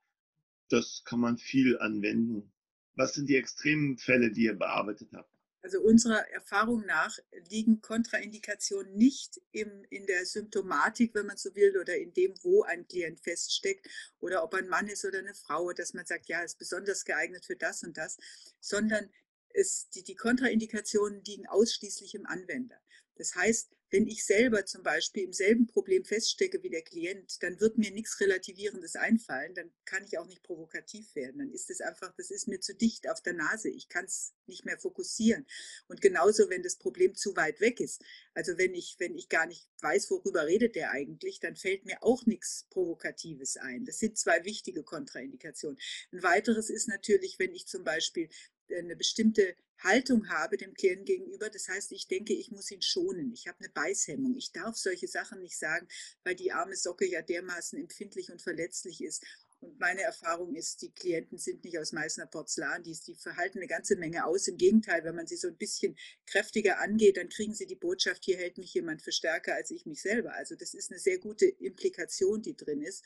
das 0.69 1.03
kann 1.05 1.19
man 1.19 1.37
viel 1.37 1.77
anwenden? 1.79 2.51
Was 2.95 3.13
sind 3.13 3.29
die 3.29 3.35
extremen 3.35 3.97
Fälle, 3.97 4.31
die 4.31 4.45
ihr 4.45 4.57
bearbeitet 4.57 5.09
habt? 5.13 5.38
Also 5.61 5.81
unserer 5.81 6.25
Erfahrung 6.29 6.85
nach 6.85 7.17
liegen 7.49 7.81
Kontraindikationen 7.81 8.95
nicht 8.95 9.41
im, 9.51 9.83
in 9.89 10.05
der 10.05 10.25
Symptomatik, 10.25 11.13
wenn 11.13 11.25
man 11.25 11.37
so 11.37 11.53
will, 11.53 11.77
oder 11.77 11.97
in 11.97 12.13
dem, 12.13 12.33
wo 12.43 12.63
ein 12.63 12.87
Klient 12.87 13.19
feststeckt 13.19 13.87
oder 14.19 14.43
ob 14.43 14.53
ein 14.53 14.69
Mann 14.69 14.87
ist 14.87 15.03
oder 15.03 15.19
eine 15.19 15.33
Frau, 15.33 15.73
dass 15.73 15.93
man 15.93 16.05
sagt, 16.05 16.27
ja, 16.27 16.41
ist 16.41 16.59
besonders 16.59 17.03
geeignet 17.03 17.45
für 17.45 17.57
das 17.57 17.83
und 17.83 17.97
das, 17.97 18.17
sondern 18.61 19.09
es, 19.49 19.89
die, 19.89 20.03
die 20.03 20.15
Kontraindikationen 20.15 21.23
liegen 21.25 21.47
ausschließlich 21.47 22.15
im 22.15 22.25
Anwender. 22.25 22.79
Das 23.15 23.35
heißt, 23.35 23.75
wenn 23.91 24.07
ich 24.07 24.25
selber 24.25 24.65
zum 24.65 24.83
Beispiel 24.83 25.23
im 25.23 25.33
selben 25.33 25.65
Problem 25.67 26.05
feststecke 26.05 26.61
wie 26.63 26.69
der 26.69 26.83
Klient, 26.83 27.41
dann 27.41 27.59
wird 27.59 27.77
mir 27.77 27.91
nichts 27.91 28.19
Relativierendes 28.19 28.95
einfallen, 28.95 29.55
dann 29.55 29.71
kann 29.85 30.03
ich 30.05 30.17
auch 30.17 30.27
nicht 30.27 30.43
provokativ 30.43 31.15
werden. 31.15 31.39
Dann 31.39 31.51
ist 31.51 31.69
es 31.69 31.81
einfach, 31.81 32.13
das 32.15 32.29
ist 32.29 32.47
mir 32.47 32.59
zu 32.59 32.75
dicht 32.75 33.09
auf 33.09 33.21
der 33.21 33.33
Nase. 33.33 33.69
Ich 33.69 33.89
kann 33.89 34.05
es 34.05 34.33
nicht 34.45 34.65
mehr 34.65 34.77
fokussieren. 34.77 35.45
Und 35.87 36.01
genauso, 36.01 36.49
wenn 36.49 36.61
das 36.61 36.77
Problem 36.77 37.15
zu 37.15 37.35
weit 37.35 37.61
weg 37.61 37.79
ist. 37.79 38.03
Also 38.33 38.57
wenn 38.57 38.73
ich, 38.73 38.95
wenn 38.99 39.15
ich 39.15 39.29
gar 39.29 39.47
nicht 39.47 39.67
weiß, 39.81 40.11
worüber 40.11 40.45
redet 40.45 40.75
der 40.75 40.91
eigentlich, 40.91 41.39
dann 41.39 41.55
fällt 41.55 41.85
mir 41.85 42.03
auch 42.03 42.25
nichts 42.25 42.67
Provokatives 42.69 43.57
ein. 43.57 43.85
Das 43.85 43.99
sind 43.99 44.17
zwei 44.17 44.45
wichtige 44.45 44.83
Kontraindikationen. 44.83 45.79
Ein 46.11 46.23
weiteres 46.23 46.69
ist 46.69 46.87
natürlich, 46.87 47.39
wenn 47.39 47.55
ich 47.55 47.67
zum 47.67 47.83
Beispiel 47.83 48.29
eine 48.71 48.95
bestimmte 48.95 49.55
Haltung 49.79 50.29
habe 50.29 50.57
dem 50.57 50.73
Klienten 50.73 51.05
gegenüber. 51.05 51.49
Das 51.49 51.67
heißt, 51.67 51.91
ich 51.91 52.07
denke, 52.07 52.33
ich 52.33 52.51
muss 52.51 52.71
ihn 52.71 52.81
schonen. 52.81 53.31
Ich 53.33 53.47
habe 53.47 53.59
eine 53.59 53.69
Beißhemmung. 53.69 54.35
Ich 54.35 54.51
darf 54.51 54.75
solche 54.75 55.07
Sachen 55.07 55.39
nicht 55.39 55.57
sagen, 55.57 55.87
weil 56.23 56.35
die 56.35 56.51
arme 56.51 56.75
Socke 56.75 57.05
ja 57.05 57.21
dermaßen 57.21 57.79
empfindlich 57.79 58.31
und 58.31 58.41
verletzlich 58.41 59.03
ist. 59.03 59.23
Und 59.61 59.79
meine 59.79 60.01
Erfahrung 60.01 60.55
ist, 60.55 60.81
die 60.81 60.91
Klienten 60.91 61.37
sind 61.37 61.63
nicht 61.63 61.77
aus 61.77 61.91
Meißner 61.91 62.27
Porzellan, 62.27 62.83
die, 62.83 62.97
die 63.05 63.15
verhalten 63.15 63.57
eine 63.57 63.67
ganze 63.67 63.97
Menge 63.97 64.25
aus. 64.25 64.47
Im 64.47 64.57
Gegenteil, 64.57 65.03
wenn 65.03 65.15
man 65.15 65.27
sie 65.27 65.35
so 65.35 65.49
ein 65.49 65.57
bisschen 65.57 65.97
kräftiger 66.25 66.79
angeht, 66.79 67.17
dann 67.17 67.29
kriegen 67.29 67.53
sie 67.53 67.65
die 67.65 67.75
Botschaft, 67.75 68.23
hier 68.23 68.37
hält 68.37 68.57
mich 68.57 68.73
jemand 68.73 69.01
für 69.01 69.11
stärker 69.11 69.55
als 69.55 69.71
ich 69.71 69.85
mich 69.85 70.01
selber. 70.01 70.33
Also 70.33 70.55
das 70.55 70.73
ist 70.73 70.91
eine 70.91 70.99
sehr 70.99 71.19
gute 71.19 71.45
Implikation, 71.45 72.41
die 72.41 72.55
drin 72.55 72.81
ist. 72.81 73.05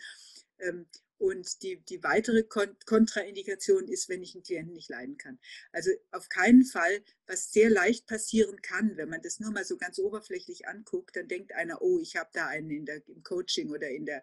Ähm, 0.59 0.85
und 1.17 1.61
die, 1.63 1.77
die 1.77 2.03
weitere 2.03 2.43
Kontraindikation 2.43 3.87
ist, 3.87 4.09
wenn 4.09 4.21
ich 4.21 4.35
einen 4.35 4.43
Klienten 4.43 4.73
nicht 4.73 4.89
leiden 4.89 5.17
kann. 5.17 5.39
Also 5.71 5.89
auf 6.11 6.27
keinen 6.27 6.65
Fall, 6.65 7.01
was 7.27 7.51
sehr 7.53 7.69
leicht 7.69 8.07
passieren 8.07 8.61
kann, 8.61 8.97
wenn 8.97 9.07
man 9.07 9.21
das 9.21 9.39
nur 9.39 9.51
mal 9.51 9.63
so 9.63 9.77
ganz 9.77 9.99
oberflächlich 9.99 10.67
anguckt, 10.67 11.15
dann 11.15 11.29
denkt 11.29 11.53
einer, 11.53 11.81
oh, 11.81 11.97
ich 11.99 12.17
habe 12.17 12.29
da 12.33 12.47
einen 12.47 12.71
in 12.71 12.85
der, 12.85 13.07
im 13.07 13.23
Coaching 13.23 13.71
oder 13.71 13.89
in 13.89 14.05
der 14.05 14.21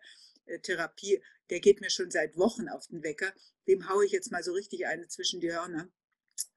Therapie, 0.63 1.23
der 1.51 1.61
geht 1.61 1.81
mir 1.81 1.91
schon 1.91 2.11
seit 2.11 2.37
Wochen 2.37 2.69
auf 2.69 2.87
den 2.89 3.03
Wecker, 3.03 3.33
dem 3.67 3.89
haue 3.89 4.05
ich 4.05 4.13
jetzt 4.13 4.33
mal 4.33 4.43
so 4.43 4.53
richtig 4.53 4.87
eine 4.87 5.09
zwischen 5.09 5.41
die 5.41 5.53
Hörner. 5.53 5.89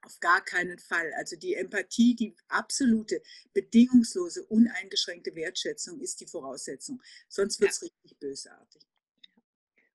Auf 0.01 0.19
gar 0.19 0.43
keinen 0.43 0.79
Fall. 0.79 1.11
Also 1.17 1.35
die 1.35 1.55
Empathie, 1.55 2.15
die 2.15 2.35
absolute, 2.47 3.21
bedingungslose, 3.53 4.45
uneingeschränkte 4.45 5.35
Wertschätzung 5.35 5.99
ist 5.99 6.21
die 6.21 6.27
Voraussetzung. 6.27 7.01
Sonst 7.27 7.59
wird 7.59 7.71
es 7.71 7.81
ja. 7.81 7.87
richtig 7.87 8.19
bösartig. 8.19 8.81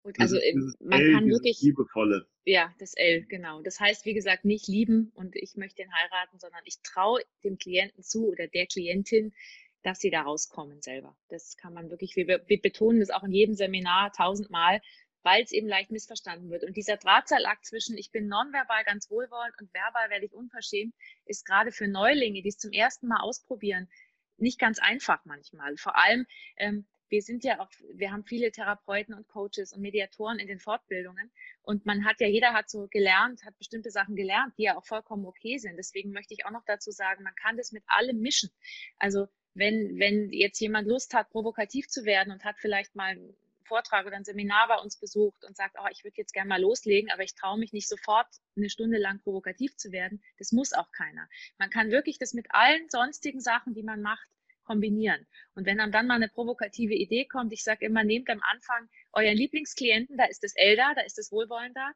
Und 0.03 0.21
also 0.21 0.39
man 0.81 1.01
L, 1.01 1.13
kann 1.13 1.29
wirklich. 1.29 1.61
Liebevolle. 1.61 2.27
Ja, 2.45 2.75
das 2.79 2.95
L, 2.95 3.27
genau. 3.27 3.63
Das 3.63 3.79
heißt, 3.81 4.05
wie 4.05 4.15
gesagt, 4.15 4.45
nicht 4.45 4.69
lieben 4.69 5.11
und 5.15 5.37
ich 5.37 5.57
möchte 5.57 5.83
ihn 5.83 5.93
heiraten, 5.93 6.39
sondern 6.39 6.63
ich 6.65 6.81
traue 6.83 7.23
dem 7.45 7.59
Klienten 7.59 8.03
zu 8.03 8.29
oder 8.29 8.47
der 8.47 8.67
Klientin, 8.67 9.35
dass 9.83 10.01
sie 10.01 10.11
da 10.11 10.23
rauskommen 10.23 10.83
selber. 10.83 11.17
Das 11.29 11.57
kann 11.57 11.73
man 11.73 11.91
wirklich, 11.91 12.17
wir, 12.17 12.27
wir 12.27 12.61
betonen 12.61 13.01
das 13.01 13.11
auch 13.11 13.23
in 13.23 13.33
jedem 13.33 13.55
Seminar 13.55 14.13
tausendmal, 14.13 14.81
weil 15.23 15.43
es 15.43 15.53
eben 15.53 15.69
leicht 15.69 15.91
missverstanden 15.91 16.51
wird. 16.51 16.65
Und 16.65 16.77
dieser 16.77 16.97
Drahtseilakt 16.97 17.67
zwischen, 17.67 17.97
ich 17.97 18.11
bin 18.11 18.29
nonverbal 18.29 18.85
ganz 18.85 19.11
wohlwollend 19.11 19.55
und 19.61 19.73
verbal 19.75 20.11
werde 20.11 20.27
ich 20.27 20.33
unverschämt, 20.33 20.95
ist 21.27 21.45
gerade 21.45 21.73
für 21.73 21.89
Neulinge, 21.89 22.43
die 22.43 22.49
es 22.49 22.59
zum 22.59 22.73
ersten 22.73 23.09
Mal 23.09 23.21
ausprobieren, 23.21 23.89
nicht 24.37 24.59
ganz 24.59 24.79
einfach 24.79 25.25
manchmal. 25.25 25.77
Vor 25.77 25.97
allem, 25.97 26.27
ähm, 26.57 26.87
wir 27.09 27.23
sind 27.23 27.43
ja 27.43 27.59
auch, 27.61 27.71
wir 27.95 28.13
haben 28.13 28.25
viele 28.25 28.53
Therapeuten 28.53 29.15
und 29.15 29.29
Coaches 29.29 29.73
und 29.73 29.81
Mediatoren 29.81 30.39
in 30.39 30.47
den 30.47 30.61
Fortbildungen 30.61 31.31
und 31.63 31.87
man 31.87 32.05
hat 32.05 32.21
ja, 32.21 32.29
jeder 32.29 32.53
hat 32.53 32.69
so 32.69 32.87
gelernt, 32.89 33.45
hat 33.45 33.57
bestimmte 33.59 33.91
Sachen 33.91 34.15
gelernt, 34.15 34.55
die 34.59 34.65
ja 34.65 34.77
auch 34.77 34.85
vollkommen 34.85 35.25
okay 35.25 35.59
sind. 35.59 35.77
Deswegen 35.77 36.13
möchte 36.13 36.35
ich 36.35 36.45
auch 36.47 36.51
noch 36.51 36.65
dazu 36.67 36.91
sagen, 36.91 37.25
man 37.25 37.35
kann 37.35 37.57
das 37.57 37.73
mit 37.73 37.83
allem 37.87 38.21
mischen. 38.21 38.51
Also 38.99 39.27
wenn, 39.59 39.99
wenn 39.99 40.33
jetzt 40.33 40.61
jemand 40.61 40.87
Lust 40.89 41.15
hat, 41.15 41.31
provokativ 41.31 41.89
zu 41.89 42.05
werden 42.05 42.33
und 42.33 42.45
hat 42.45 42.59
vielleicht 42.59 42.95
mal 42.95 43.11
einen 43.11 43.37
Vortrag 43.65 44.07
oder 44.07 44.17
ein 44.17 44.25
Seminar 44.25 44.69
bei 44.69 44.77
uns 44.77 44.99
besucht 44.99 45.45
und 45.45 45.57
sagt, 45.57 45.77
oh, 45.79 45.89
ich 45.91 46.03
würde 46.03 46.17
jetzt 46.17 46.33
gerne 46.33 46.49
mal 46.49 46.61
loslegen, 46.61 47.11
aber 47.11 47.23
ich 47.23 47.35
traue 47.35 47.59
mich 47.59 47.73
nicht 47.73 47.89
sofort 47.89 48.27
eine 48.57 48.71
Stunde 48.71 48.99
lang 48.99 49.21
provokativ 49.21 49.77
zu 49.77 49.93
werden, 49.93 50.23
das 50.39 50.53
muss 50.53 50.73
auch 50.73 50.91
keiner. 50.93 51.29
Man 51.59 51.71
kann 51.71 51.91
wirklich 51.91 52.19
das 52.19 52.33
mit 52.33 52.47
allen 52.51 52.89
sonstigen 52.89 53.41
Sachen, 53.41 53.75
die 53.75 53.83
man 53.83 54.01
macht, 54.01 54.27
kombinieren. 54.65 55.27
Und 55.55 55.67
wenn 55.67 55.81
einem 55.81 55.93
dann 55.93 56.07
mal 56.07 56.17
eine 56.17 56.29
provokative 56.29 56.95
Idee 56.95 57.25
kommt, 57.27 57.53
ich 57.53 57.65
sage 57.65 57.87
immer, 57.87 58.05
nehmt 58.05 58.29
am 58.31 58.41
Anfang 58.43 58.89
euren 59.13 59.37
Lieblingsklienten, 59.37 60.17
da 60.17 60.25
ist 60.27 60.43
das 60.43 60.55
da, 60.55 60.95
da 60.95 61.01
ist 61.03 61.19
das 61.19 61.33
Wohlwollen 61.33 61.73
da, 61.75 61.93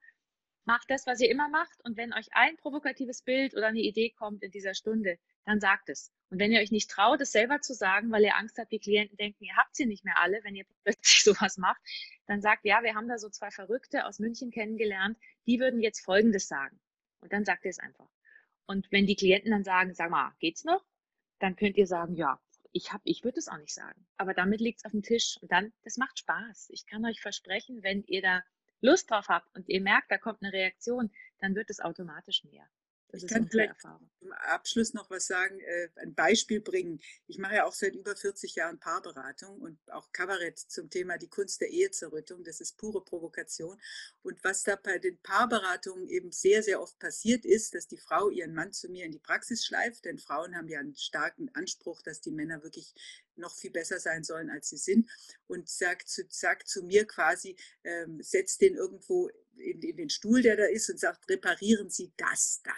macht 0.65 0.91
das, 0.91 1.07
was 1.07 1.21
ihr 1.21 1.31
immer 1.31 1.49
macht. 1.49 1.79
Und 1.85 1.97
wenn 1.97 2.13
euch 2.13 2.29
ein 2.33 2.57
provokatives 2.57 3.23
Bild 3.23 3.55
oder 3.55 3.69
eine 3.69 3.81
Idee 3.81 4.11
kommt 4.11 4.43
in 4.43 4.51
dieser 4.51 4.75
Stunde, 4.75 5.19
dann 5.45 5.61
sagt 5.61 5.89
es. 5.89 6.13
Und 6.31 6.39
wenn 6.39 6.53
ihr 6.53 6.61
euch 6.61 6.71
nicht 6.71 6.91
traut, 6.91 7.21
es 7.21 7.33
selber 7.33 7.61
zu 7.61 7.75
sagen, 7.75 8.11
weil 8.11 8.23
ihr 8.23 8.37
Angst 8.37 8.59
habt, 8.59 8.73
die 8.73 8.79
Klienten 8.79 9.17
denken, 9.17 9.45
ihr 9.45 9.57
habt 9.57 9.77
sie 9.77 9.87
nicht 9.87 10.05
mehr 10.05 10.19
alle, 10.19 10.43
wenn 10.45 10.57
ihr 10.57 10.65
plötzlich 10.85 11.25
sowas 11.25 11.59
macht, 11.59 11.81
dann 12.27 12.41
sagt, 12.41 12.65
ja, 12.65 12.83
wir 12.83 12.95
haben 12.95 13.09
da 13.09 13.19
so 13.19 13.29
zwei 13.29 13.51
Verrückte 13.51 14.07
aus 14.07 14.19
München 14.19 14.51
kennengelernt, 14.51 15.19
die 15.47 15.61
würden 15.61 15.81
jetzt 15.81 16.05
Folgendes 16.05 16.49
sagen. 16.49 16.81
Und 17.21 17.33
dann 17.33 17.45
sagt 17.45 17.65
ihr 17.65 17.71
es 17.71 17.79
einfach. 17.79 18.09
Und 18.67 18.91
wenn 18.91 19.07
die 19.07 19.17
Klienten 19.17 19.51
dann 19.51 19.65
sagen, 19.65 19.95
sag 19.95 20.11
mal, 20.11 20.33
geht's 20.39 20.65
noch? 20.65 20.85
Dann 21.39 21.57
könnt 21.57 21.77
ihr 21.77 21.87
sagen, 21.87 22.15
ja, 22.15 22.41
ich 22.73 22.93
habe, 22.93 23.03
ich 23.05 23.25
würde 23.25 23.39
es 23.39 23.49
auch 23.49 23.59
nicht 23.59 23.75
sagen. 23.75 24.07
Aber 24.17 24.35
damit 24.35 24.61
liegt 24.61 24.79
es 24.79 24.85
auf 24.85 24.93
dem 24.93 25.03
Tisch 25.03 25.37
und 25.43 25.53
dann, 25.53 25.73
das 25.83 25.97
macht 25.97 26.19
Spaß. 26.19 26.71
Ich 26.71 26.87
kann 26.87 27.05
euch 27.05 27.21
versprechen, 27.21 27.83
wenn 27.83 28.03
ihr 28.05 28.23
da 28.23 28.43
Lust 28.83 29.11
drauf 29.11 29.29
habt 29.29 29.55
und 29.55 29.69
ihr 29.69 29.81
merkt, 29.81 30.11
da 30.11 30.19
kommt 30.19 30.43
eine 30.43 30.53
Reaktion, 30.53 31.11
dann 31.39 31.55
wird 31.55 31.71
es 31.71 31.81
automatisch 31.81 32.45
mehr. 32.45 32.69
Das 33.13 33.25
ich 33.25 33.29
kann 33.29 33.47
vielleicht 33.47 33.75
Erfahrung. 33.75 34.11
zum 34.21 34.33
Abschluss 34.33 34.95
noch 34.95 35.11
was 35.11 35.27
sagen, 35.27 35.61
äh, 35.61 35.89
ein 35.97 36.15
Beispiel 36.15 36.63
bringen. 36.63 36.99
Ich 37.27 37.37
mache 37.37 37.57
ja 37.57 37.67
auch 37.67 37.75
seit 37.75 37.95
über 37.95 38.17
40 38.17 38.55
Jahren 38.55 38.81
Paarberatung 38.81 39.61
und 39.61 39.79
auch 39.93 40.11
Kabarett 40.13 40.59
zum 40.59 40.89
Thema 40.89 41.19
die 41.19 41.29
Kunst 41.29 41.61
der 41.61 41.69
Ehezerrüttung. 41.69 42.43
Das 42.43 42.63
ist 42.63 42.79
pure 42.79 43.05
Provokation. 43.05 43.79
Und 44.23 44.43
was 44.43 44.63
da 44.63 44.77
bei 44.77 44.99
den 44.99 45.19
Paarberatungen 45.19 46.09
eben 46.09 46.33
sehr, 46.33 46.63
sehr 46.63 46.81
oft 46.81 46.99
passiert 46.99 47.45
ist, 47.45 47.75
dass 47.75 47.87
die 47.87 47.99
Frau 47.99 48.31
ihren 48.31 48.55
Mann 48.55 48.73
zu 48.73 48.89
mir 48.89 49.05
in 49.05 49.13
die 49.13 49.19
Praxis 49.19 49.63
schleift, 49.63 50.07
denn 50.07 50.19
Frauen 50.19 50.57
haben 50.57 50.69
ja 50.69 50.81
einen 50.81 50.97
starken 50.97 51.51
Anspruch, 51.55 52.01
dass 52.01 52.23
die 52.23 52.33
Männer 52.33 52.63
wirklich 52.63 52.95
noch 53.37 53.55
viel 53.55 53.71
besser 53.71 54.01
sein 54.01 54.25
sollen, 54.25 54.49
als 54.49 54.71
sie 54.71 54.79
sind. 54.79 55.11
Und 55.49 55.69
sagt 55.69 56.09
zu, 56.09 56.23
sagt 56.31 56.67
zu 56.67 56.83
mir 56.83 57.07
quasi, 57.07 57.57
ähm, 57.85 58.23
setzt 58.23 58.63
den 58.63 58.75
irgendwo 58.75 59.29
in, 59.57 59.83
in 59.83 59.97
den 59.97 60.11
Stuhl, 60.11 60.43
der 60.43 60.57
da 60.57 60.65
ist, 60.65 60.89
und 60.91 60.99
sagt, 60.99 61.29
reparieren 61.29 61.91
Sie 61.91 62.13
das 62.17 62.61
da. 62.63 62.75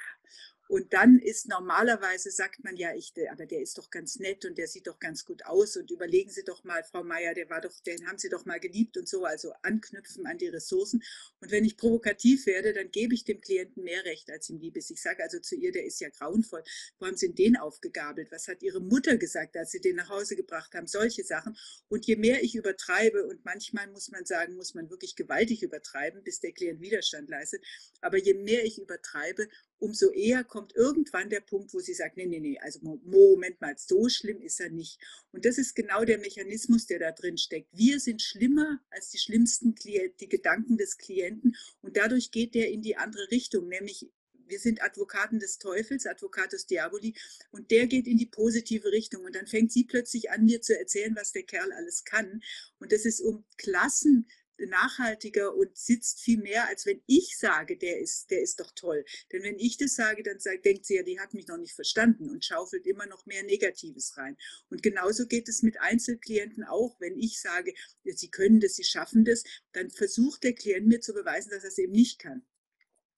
Und 0.69 0.93
dann 0.93 1.19
ist 1.19 1.49
normalerweise, 1.49 2.31
sagt 2.31 2.65
man 2.65 2.77
ja, 2.77 2.95
ich, 2.95 3.13
aber 3.31 3.47
der 3.47 3.61
ist 3.61 3.77
doch 3.77 3.91
ganz 3.91 4.19
nett 4.19 4.45
und 4.45 4.57
der 4.57 4.67
sieht 4.67 4.87
doch 4.87 4.99
ganz 4.99 5.25
gut 5.25 5.45
aus 5.45 5.77
und 5.77 5.91
überlegen 5.91 6.31
Sie 6.31 6.43
doch 6.43 6.65
mal, 6.65 6.83
Frau 6.85 7.05
Meier, 7.05 7.35
der 7.35 7.51
war 7.51 7.61
doch, 7.61 7.73
den 7.81 8.07
haben 8.07 8.19
Sie 8.19 8.29
doch 8.29 8.47
mal 8.47 8.59
geliebt 8.59 8.97
und 8.97 9.09
so, 9.09 9.25
also 9.25 9.53
anknüpfen 9.63 10.27
an 10.27 10.39
die 10.39 10.49
Ressourcen. 10.49 11.03
Und 11.41 11.51
wenn 11.51 11.65
ich 11.65 11.77
provokativ 11.77 12.47
werde, 12.47 12.73
dann 12.73 12.91
gebe 12.91 13.15
ich 13.15 13.25
dem 13.25 13.41
Klienten 13.41 13.85
mehr 13.85 14.05
Recht, 14.05 14.31
als 14.31 14.49
ihm 14.49 14.59
lieb 14.59 14.77
ist. 14.77 14.91
Ich 14.91 15.03
sage 15.03 15.23
also 15.23 15.39
zu 15.39 15.55
ihr, 15.55 15.71
der 15.71 15.85
ist 15.85 16.01
ja 16.01 16.09
grauenvoll. 16.09 16.63
Wo 16.99 17.07
haben 17.07 17.17
Sie 17.17 17.27
denn 17.27 17.37
den 17.37 17.57
aufgegabelt? 17.57 18.33
Was 18.33 18.49
hat 18.49 18.63
Ihre 18.63 18.81
Mutter 18.81 19.19
gesagt, 19.19 19.57
als 19.57 19.71
Sie 19.71 19.81
den 19.81 19.97
nach 19.97 20.09
Hause 20.09 20.35
gebracht 20.35 20.75
haben? 20.75 20.87
Solche 20.87 21.25
Sachen. 21.25 21.57
Und 21.89 22.07
je 22.07 22.17
mehr 22.17 22.43
ich 22.43 22.55
übertreibe, 22.55 23.27
und 23.27 23.45
manchmal 23.45 23.87
muss 23.89 24.11
man 24.11 24.25
sagen, 24.25 24.55
muss 24.57 24.75
man 24.75 24.89
wirklich 24.91 25.15
gewaltig 25.17 25.63
übertreiben, 25.63 26.23
bis 26.25 26.41
der 26.41 26.53
Klient 26.53 26.81
Widerstand 26.81 27.29
leistet, 27.29 27.65
aber 28.01 28.19
je 28.19 28.35
mehr 28.35 28.65
ich 28.65 28.79
übertreibe, 28.79 29.49
umso 29.79 30.11
eher 30.11 30.45
kommt 30.45 30.75
irgendwann 30.75 31.31
der 31.31 31.41
Punkt, 31.41 31.75
wo 31.75 31.81
sie 31.81 31.95
sagt, 31.95 32.17
nee, 32.17 32.27
nee, 32.27 32.41
nee, 32.41 32.59
also 32.59 32.81
Moment 33.05 33.61
mal, 33.61 33.75
so 33.77 34.09
schlimm 34.09 34.41
ist 34.41 34.61
er 34.61 34.71
nicht. 34.71 34.99
Und 35.33 35.45
das 35.45 35.59
ist 35.59 35.75
genau 35.75 36.05
der 36.05 36.19
Mechanismus, 36.19 36.87
der 36.87 36.99
da 36.99 37.13
drin 37.13 37.39
steckt. 37.39 37.69
Wir 37.73 38.01
sind 38.01 38.23
schlimmer 38.23 38.81
als 38.91 39.11
die 39.11 39.19
schlimmsten 39.19 39.75
Klient, 39.75 40.21
die 40.21 40.29
Gedanken 40.29 40.77
des 40.77 40.97
Klienten 40.99 41.57
und 41.83 41.97
dadurch 41.97 42.31
geht 42.31 42.55
der 42.55 42.71
in 42.71 42.83
die 42.83 42.97
andere 42.97 43.31
Richtung, 43.31 43.69
nämlich 43.69 44.09
wir 44.47 44.59
sind 44.59 44.83
Advokaten 44.83 45.39
des 45.39 45.59
Teufels, 45.59 46.07
Advocatus 46.07 46.67
Diaboli, 46.67 47.15
und 47.51 47.71
der 47.71 47.87
geht 47.87 48.07
in 48.07 48.19
die 48.19 48.27
positive 48.27 48.93
Richtung. 48.93 49.25
Und 49.25 49.35
dann 49.37 49.47
fängt 49.47 49.73
sie 49.73 49.85
plötzlich 49.85 50.31
an, 50.31 50.45
mir 50.45 50.61
zu 50.61 50.79
erzählen, 50.79 51.15
was 51.17 51.33
der 51.33 51.45
Kerl 51.45 51.73
alles 51.73 52.05
kann. 52.05 52.43
Und 52.79 52.93
das 52.93 53.05
ist 53.05 53.21
um 53.21 53.45
Klassen 53.57 54.29
nachhaltiger 54.59 55.55
und 55.55 55.77
sitzt 55.77 56.21
viel 56.21 56.39
mehr, 56.39 56.69
als 56.69 56.87
wenn 56.87 57.03
ich 57.07 57.37
sage, 57.39 57.77
der 57.77 58.01
ist, 58.01 58.31
der 58.31 58.43
ist 58.43 58.61
doch 58.61 58.71
toll. 58.75 59.05
Denn 59.33 59.43
wenn 59.43 59.59
ich 59.59 59.77
das 59.77 59.95
sage, 59.95 60.23
dann 60.23 60.41
sagt, 60.41 60.65
denkt 60.65 60.87
sie 60.87 60.97
ja, 60.97 61.03
die 61.03 61.21
hat 61.21 61.35
mich 61.35 61.47
noch 61.47 61.57
nicht 61.57 61.75
verstanden 61.75 62.31
und 62.31 62.45
schaufelt 62.45 62.87
immer 62.87 63.07
noch 63.07 63.27
mehr 63.27 63.43
Negatives 63.43 64.17
rein. 64.17 64.37
Und 64.71 64.83
genauso 64.83 65.27
geht 65.27 65.49
es 65.49 65.63
mit 65.63 65.81
Einzelklienten 65.81 66.65
auch. 66.65 67.01
Wenn 67.01 67.19
ich 67.19 67.41
sage, 67.41 67.75
sie 68.05 68.31
können 68.31 68.61
das, 68.61 68.77
sie 68.77 68.85
schaffen 68.85 69.25
das, 69.25 69.45
dann 69.73 69.91
versucht 69.91 70.45
der 70.45 70.55
Klient 70.55 70.87
mir 70.87 71.01
zu 71.01 71.13
beweisen, 71.13 71.51
dass 71.51 71.65
er 71.65 71.69
es 71.69 71.79
eben 71.79 71.93
nicht 71.93 72.19
kann. 72.19 72.47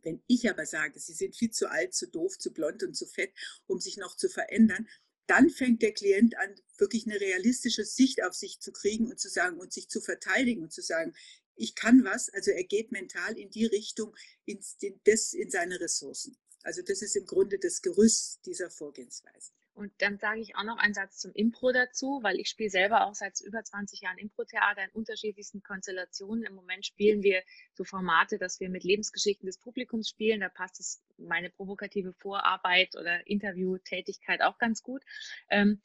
Wenn 0.03 0.23
ich 0.29 0.49
aber 0.49 0.67
sage, 0.67 1.01
sie 1.01 1.15
sind 1.15 1.35
viel 1.35 1.51
zu 1.51 1.69
alt, 1.69 1.93
zu 1.93 2.09
doof, 2.09 2.39
zu 2.39 2.53
blond 2.53 2.85
und 2.85 2.95
zu 2.95 3.07
fett, 3.07 3.33
um 3.67 3.81
sich 3.81 3.97
noch 3.97 4.17
zu 4.17 4.29
verändern, 4.29 4.89
dann 5.27 5.51
fängt 5.51 5.83
der 5.83 5.93
Klient 5.93 6.37
an, 6.39 6.55
wirklich 6.79 7.07
eine 7.07 7.21
realistische 7.21 7.85
Sicht 7.85 8.23
auf 8.23 8.35
sich 8.35 8.61
zu 8.61 8.73
kriegen 8.73 9.09
und 9.11 9.19
zu 9.19 9.29
sagen 9.29 9.59
und 9.59 9.73
sich 9.73 9.89
zu 9.89 10.01
verteidigen 10.01 10.63
und 10.63 10.73
zu 10.73 10.83
sagen, 10.83 11.15
ich 11.57 11.75
kann 11.75 12.05
was. 12.05 12.29
Also 12.29 12.51
er 12.51 12.65
geht 12.65 12.93
mental 12.93 13.39
in 13.39 13.51
die 13.51 13.67
Richtung, 13.67 14.15
in, 14.45 14.61
das, 15.05 15.33
in 15.33 15.51
seine 15.51 15.81
Ressourcen. 15.81 16.37
Also 16.67 16.83
das 16.83 17.01
ist 17.01 17.15
im 17.15 17.27
Grunde 17.27 17.61
das 17.61 17.81
Gerüst 17.81 18.45
dieser 18.45 18.71
Vorgehensweise. 18.71 19.53
Und 19.75 19.93
dann 19.99 20.19
sage 20.19 20.41
ich 20.41 20.57
auch 20.57 20.65
noch 20.65 20.79
einen 20.79 20.95
Satz 20.95 21.19
zum 21.19 21.33
Impro 21.33 21.71
dazu, 21.71 22.19
weil 22.23 22.41
ich 22.41 22.49
spiele 22.49 22.71
selber 22.71 23.07
auch 23.07 23.15
seit 23.15 23.41
über 23.43 23.63
20 23.63 24.01
Jahren 24.01 24.19
Impro-Theater 24.19 24.83
in 24.83 24.91
unterschiedlichsten 24.91 25.63
Konstellationen. 25.63 26.43
Im 26.45 26.57
Moment 26.57 26.85
spielen 26.85 27.23
wir 27.23 27.41
so 27.75 27.85
Formate, 27.85 28.39
dass 28.39 28.59
wir 28.59 28.69
mit 28.69 28.83
Lebensgeschichten 28.83 29.47
des 29.47 29.59
Publikums 29.59 30.09
spielen. 30.09 30.41
Da 30.41 30.49
passt 30.49 30.81
es 30.81 31.01
meine 31.19 31.51
provokative 31.51 32.13
Vorarbeit 32.15 32.97
oder 32.97 33.25
Interviewtätigkeit 33.29 34.43
auch 34.43 34.59
ganz 34.59 34.83
gut. 34.83 35.05
Ähm, 35.49 35.81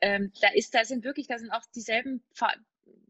ähm, 0.00 0.32
da 0.40 0.48
ist, 0.54 0.74
da 0.74 0.84
sind 0.84 1.04
wirklich, 1.04 1.28
da 1.28 1.38
sind 1.38 1.52
auch 1.52 1.62
dieselben 1.72 2.24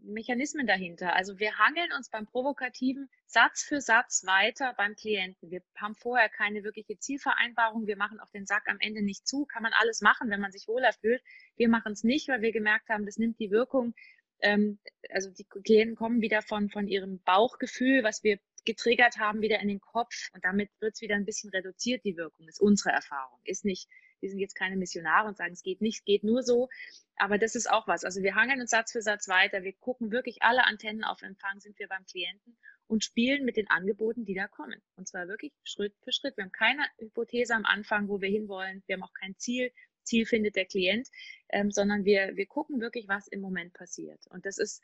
Mechanismen 0.02 0.66
dahinter. 0.66 1.14
Also 1.14 1.38
wir 1.38 1.59
hangeln 1.59 1.92
uns 1.97 2.09
beim 2.11 2.26
Provokativen 2.26 3.09
Satz 3.26 3.62
für 3.62 3.80
Satz 3.80 4.25
weiter 4.25 4.75
beim 4.76 4.95
Klienten. 4.95 5.50
Wir 5.50 5.62
haben 5.76 5.95
vorher 5.95 6.28
keine 6.28 6.64
wirkliche 6.64 6.99
Zielvereinbarung. 6.99 7.87
Wir 7.87 7.97
machen 7.97 8.21
auch 8.21 8.30
den 8.30 8.47
Sack 8.47 8.68
am 8.68 8.78
Ende 8.80 9.02
nicht 9.02 9.26
zu. 9.26 9.45
Kann 9.47 9.62
man 9.62 9.73
alles 9.73 10.00
machen, 10.00 10.30
wenn 10.30 10.40
man 10.40 10.52
sich 10.52 10.68
wohler 10.68 10.92
fühlt. 10.92 11.23
Wir 11.56 11.68
machen 11.68 11.92
es 11.92 12.04
nicht, 12.04 12.28
weil 12.28 12.40
wir 12.40 12.52
gemerkt 12.52 12.88
haben, 12.88 13.04
das 13.04 13.18
nimmt 13.18 13.38
die 13.40 13.50
Wirkung. 13.50 13.95
Ähm, 14.40 14.78
also 15.11 15.30
die 15.30 15.45
Klienten 15.45 15.97
kommen 15.97 16.21
wieder 16.21 16.42
von, 16.42 16.71
von 16.71 16.87
ihrem 16.87 17.21
Bauchgefühl, 17.23 18.02
was 18.04 18.23
wir 18.23 18.38
getriggert 18.64 19.18
haben, 19.18 19.40
wieder 19.40 19.61
in 19.61 19.68
den 19.68 19.80
Kopf. 19.80 20.30
Und 20.35 20.45
damit 20.45 20.71
wird 20.80 20.95
es 20.95 21.00
wieder 21.00 21.16
ein 21.16 21.25
bisschen 21.25 21.50
reduziert, 21.50 22.04
die 22.04 22.16
Wirkung. 22.16 22.47
Ist 22.49 22.61
unsere 22.61 22.90
Erfahrung. 22.90 23.40
Ist 23.45 23.64
nicht 23.64 23.88
wir 24.20 24.30
sind 24.30 24.38
jetzt 24.38 24.54
keine 24.54 24.76
Missionare 24.76 25.28
und 25.28 25.37
sagen, 25.37 25.52
es 25.52 25.62
geht 25.62 25.80
nicht, 25.80 25.99
es 25.99 26.04
geht 26.04 26.25
nur 26.25 26.42
so. 26.42 26.68
Aber 27.16 27.38
das 27.38 27.54
ist 27.54 27.70
auch 27.70 27.87
was. 27.87 28.04
Also 28.04 28.23
wir 28.23 28.35
hangeln 28.35 28.61
uns 28.61 28.70
Satz 28.70 28.92
für 28.92 29.02
Satz 29.02 29.28
weiter. 29.28 29.62
Wir 29.62 29.73
gucken 29.73 30.11
wirklich 30.11 30.42
alle 30.42 30.64
Antennen 30.64 31.04
auf 31.04 31.23
Empfang, 31.23 31.61
sind 31.61 31.78
wir 31.78 31.88
beim 31.88 32.04
Klienten 32.06 32.56
und 32.88 33.04
spielen 33.04 33.44
mit 33.44 33.56
den 33.56 33.68
Angeboten, 33.68 34.25
die 34.25 34.35
da 34.35 34.46
kommen. 34.46 34.80
Und 34.96 35.08
zwar 35.08 35.28
wirklich 35.28 35.52
Schritt 35.64 35.94
für 36.02 36.12
Schritt. 36.12 36.37
Wir 36.37 36.44
haben 36.44 36.52
keine 36.52 36.85
Hypothese 36.99 37.54
am 37.54 37.64
Anfang, 37.64 38.08
wo 38.08 38.20
wir 38.20 38.28
hinwollen. 38.28 38.82
Wir 38.87 38.94
haben 38.94 39.02
auch 39.02 39.14
kein 39.14 39.37
Ziel. 39.38 39.73
Ziel 40.02 40.25
findet 40.25 40.54
der 40.54 40.66
Klient, 40.66 41.08
ähm, 41.49 41.70
sondern 41.70 42.04
wir, 42.04 42.37
wir 42.37 42.46
gucken 42.46 42.80
wirklich, 42.80 43.08
was 43.08 43.26
im 43.26 43.40
Moment 43.40 43.73
passiert. 43.75 44.25
Und 44.28 44.46
das 44.46 44.58
ist, 44.58 44.82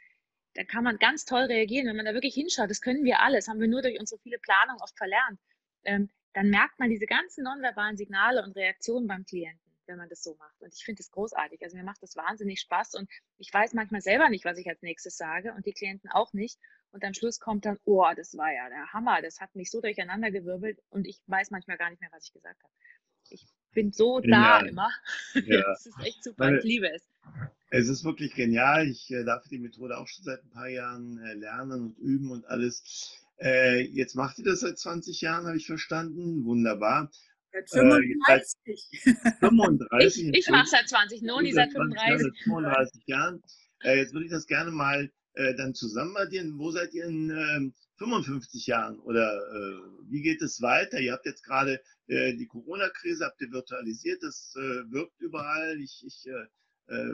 da 0.55 0.65
kann 0.65 0.83
man 0.83 0.99
ganz 0.99 1.25
toll 1.25 1.45
reagieren, 1.45 1.87
wenn 1.87 1.97
man 1.97 2.05
da 2.05 2.13
wirklich 2.13 2.35
hinschaut. 2.35 2.71
Das 2.71 2.81
können 2.81 3.05
wir 3.05 3.21
alles, 3.21 3.47
haben 3.47 3.61
wir 3.61 3.69
nur 3.69 3.83
durch 3.83 4.01
unsere 4.01 4.21
viele 4.21 4.39
Planung 4.39 4.81
oft 4.81 4.97
verlernt. 4.97 5.39
Ähm, 5.85 6.11
dann 6.33 6.49
merkt 6.49 6.79
man 6.79 6.91
diese 6.91 7.07
ganzen 7.07 7.45
nonverbalen 7.45 7.97
Signale 7.97 8.43
und 8.43 8.57
Reaktionen 8.57 9.07
beim 9.07 9.25
Klienten, 9.25 9.61
wenn 9.87 9.99
man 9.99 10.09
das 10.09 10.23
so 10.23 10.35
macht. 10.37 10.61
Und 10.61 10.75
ich 10.75 10.85
finde 10.85 10.99
das 10.99 11.11
großartig. 11.11 11.63
Also 11.63 11.77
mir 11.77 11.85
macht 11.85 12.03
das 12.03 12.17
wahnsinnig 12.17 12.61
Spaß 12.61 12.95
und 12.95 13.09
ich 13.39 13.53
weiß 13.53 13.75
manchmal 13.75 14.01
selber 14.01 14.29
nicht, 14.29 14.45
was 14.45 14.59
ich 14.59 14.69
als 14.69 14.83
nächstes 14.83 15.17
sage 15.17 15.53
und 15.55 15.67
die 15.67 15.73
Klienten 15.73 16.11
auch 16.11 16.33
nicht. 16.33 16.59
Und 16.91 17.05
am 17.05 17.15
Schluss 17.15 17.41
kommt 17.41 17.65
dann, 17.65 17.79
oh, 17.85 18.07
das 18.15 18.37
war 18.37 18.53
ja 18.53 18.69
der 18.69 18.93
Hammer, 18.93 19.23
das 19.23 19.41
hat 19.41 19.55
mich 19.55 19.71
so 19.71 19.81
durcheinandergewirbelt 19.81 20.79
und 20.91 21.07
ich 21.07 21.21
weiß 21.27 21.51
manchmal 21.51 21.79
gar 21.79 21.91
nicht 21.91 22.01
mehr, 22.01 22.11
was 22.13 22.27
ich 22.27 22.33
gesagt 22.33 22.63
habe. 22.63 22.73
Ich 23.31 23.47
bin 23.73 23.93
so 23.93 24.21
da 24.21 24.29
ja. 24.61 24.67
immer. 24.67 24.91
Ja. 25.35 25.63
das 25.63 25.87
ist 25.87 25.99
echt 26.01 26.25
super, 26.25 26.45
Meine, 26.45 26.59
ich 26.59 26.65
liebe 26.65 26.91
es. 26.91 27.03
Es 27.71 27.89
ist 27.89 28.05
wirklich 28.05 28.35
genial. 28.35 28.87
Ich 28.87 29.11
äh, 29.11 29.25
darf 29.25 29.49
die 29.49 29.59
Methode 29.59 29.97
auch 29.97 30.07
schon 30.07 30.25
seit 30.25 30.45
ein 30.45 30.51
paar 30.51 30.69
Jahren 30.69 31.19
äh, 31.19 31.33
lernen 31.33 31.81
und 31.81 31.99
üben 31.99 32.31
und 32.31 32.45
alles. 32.47 33.19
Äh, 33.43 33.81
jetzt 33.89 34.15
macht 34.15 34.39
ihr 34.39 34.45
das 34.45 34.61
seit 34.61 34.79
20 34.79 35.21
Jahren, 35.21 35.47
habe 35.47 35.57
ich 35.57 35.67
verstanden. 35.67 36.45
Wunderbar. 36.45 37.11
Seit 37.53 37.69
35. 37.71 38.57
Äh, 39.05 39.33
35. 39.41 40.29
ich, 40.29 40.39
ich 40.39 40.49
mache 40.49 40.69
seit 40.69 40.89
20, 40.89 41.23
Noni 41.23 41.53
seit 41.53 41.73
35. 41.73 42.23
Seit 42.23 42.45
35 42.45 43.03
Jahren. 43.07 43.43
Äh, 43.83 43.99
jetzt 43.99 44.13
würde 44.13 44.27
ich 44.27 44.31
das 44.31 44.47
gerne 44.47 44.71
mal 44.71 45.11
äh, 45.35 45.55
dann 45.57 45.75
zusammen 45.75 46.17
addieren. 46.17 46.57
Wo 46.57 46.71
seid 46.71 46.95
ihr 46.95 47.05
in 47.05 47.75
55 47.97 48.69
ähm, 48.69 48.71
Jahren? 48.71 49.01
Oder 49.01 49.37
äh, 49.37 50.09
wie 50.09 50.23
geht 50.23 50.41
es 50.41 50.63
weiter? 50.63 51.01
Ihr 51.01 51.13
habt 51.13 51.27
jetzt 51.27 51.43
gerade 51.43 51.81
äh, 52.07 52.35
die 52.35 52.47
Corona-Krise, 52.47 53.25
habt 53.25 53.41
ihr 53.41 53.51
virtualisiert, 53.51 54.23
das 54.23 54.55
äh, 54.57 54.91
wirkt 54.91 55.21
überall. 55.21 55.81
Ich, 55.81 56.05
ich 56.07 56.29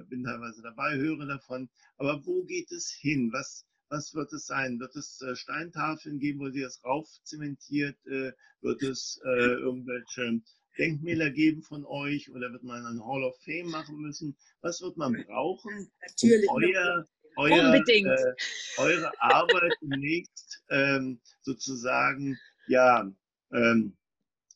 bin 0.09 0.25
teilweise 0.25 0.61
dabei, 0.63 0.97
höre 0.97 1.27
davon. 1.27 1.69
Aber 1.99 2.25
wo 2.27 2.43
geht 2.43 2.73
es 2.73 2.91
hin? 2.91 3.31
Was, 3.33 3.68
was 3.89 4.15
wird 4.15 4.33
es 4.33 4.47
sein? 4.47 4.79
Wird 4.81 4.95
es 4.97 5.21
äh, 5.23 5.35
Steintafeln 5.35 6.19
geben, 6.19 6.41
wo 6.41 6.49
ihr 6.49 6.65
das 6.65 6.83
raufzementiert? 6.85 7.97
Äh, 8.07 8.33
wird 8.61 8.83
es 8.83 9.21
äh, 9.25 9.29
irgendwelche 9.29 10.41
Denkmäler 10.79 11.31
geben 11.31 11.63
von 11.63 11.85
euch 11.85 12.31
oder 12.31 12.53
wird 12.53 12.63
man 12.63 12.85
ein 12.85 13.05
Hall 13.05 13.25
of 13.25 13.37
Fame 13.45 13.71
machen 13.71 13.99
müssen? 13.99 14.37
Was 14.61 14.81
wird 14.81 14.97
man 14.97 15.13
brauchen? 15.27 15.91
Natürlich. 16.01 16.49
Um 16.49 16.63
euer, 16.63 17.09
euer, 17.37 17.65
Unbedingt. 17.65 18.09
Äh, 18.09 18.35
eure 18.79 19.13
Arbeit 19.21 19.75
demnächst 19.81 20.63
ähm, 20.71 21.21
sozusagen 21.43 22.39
ja 22.67 23.11
ähm, 23.53 23.97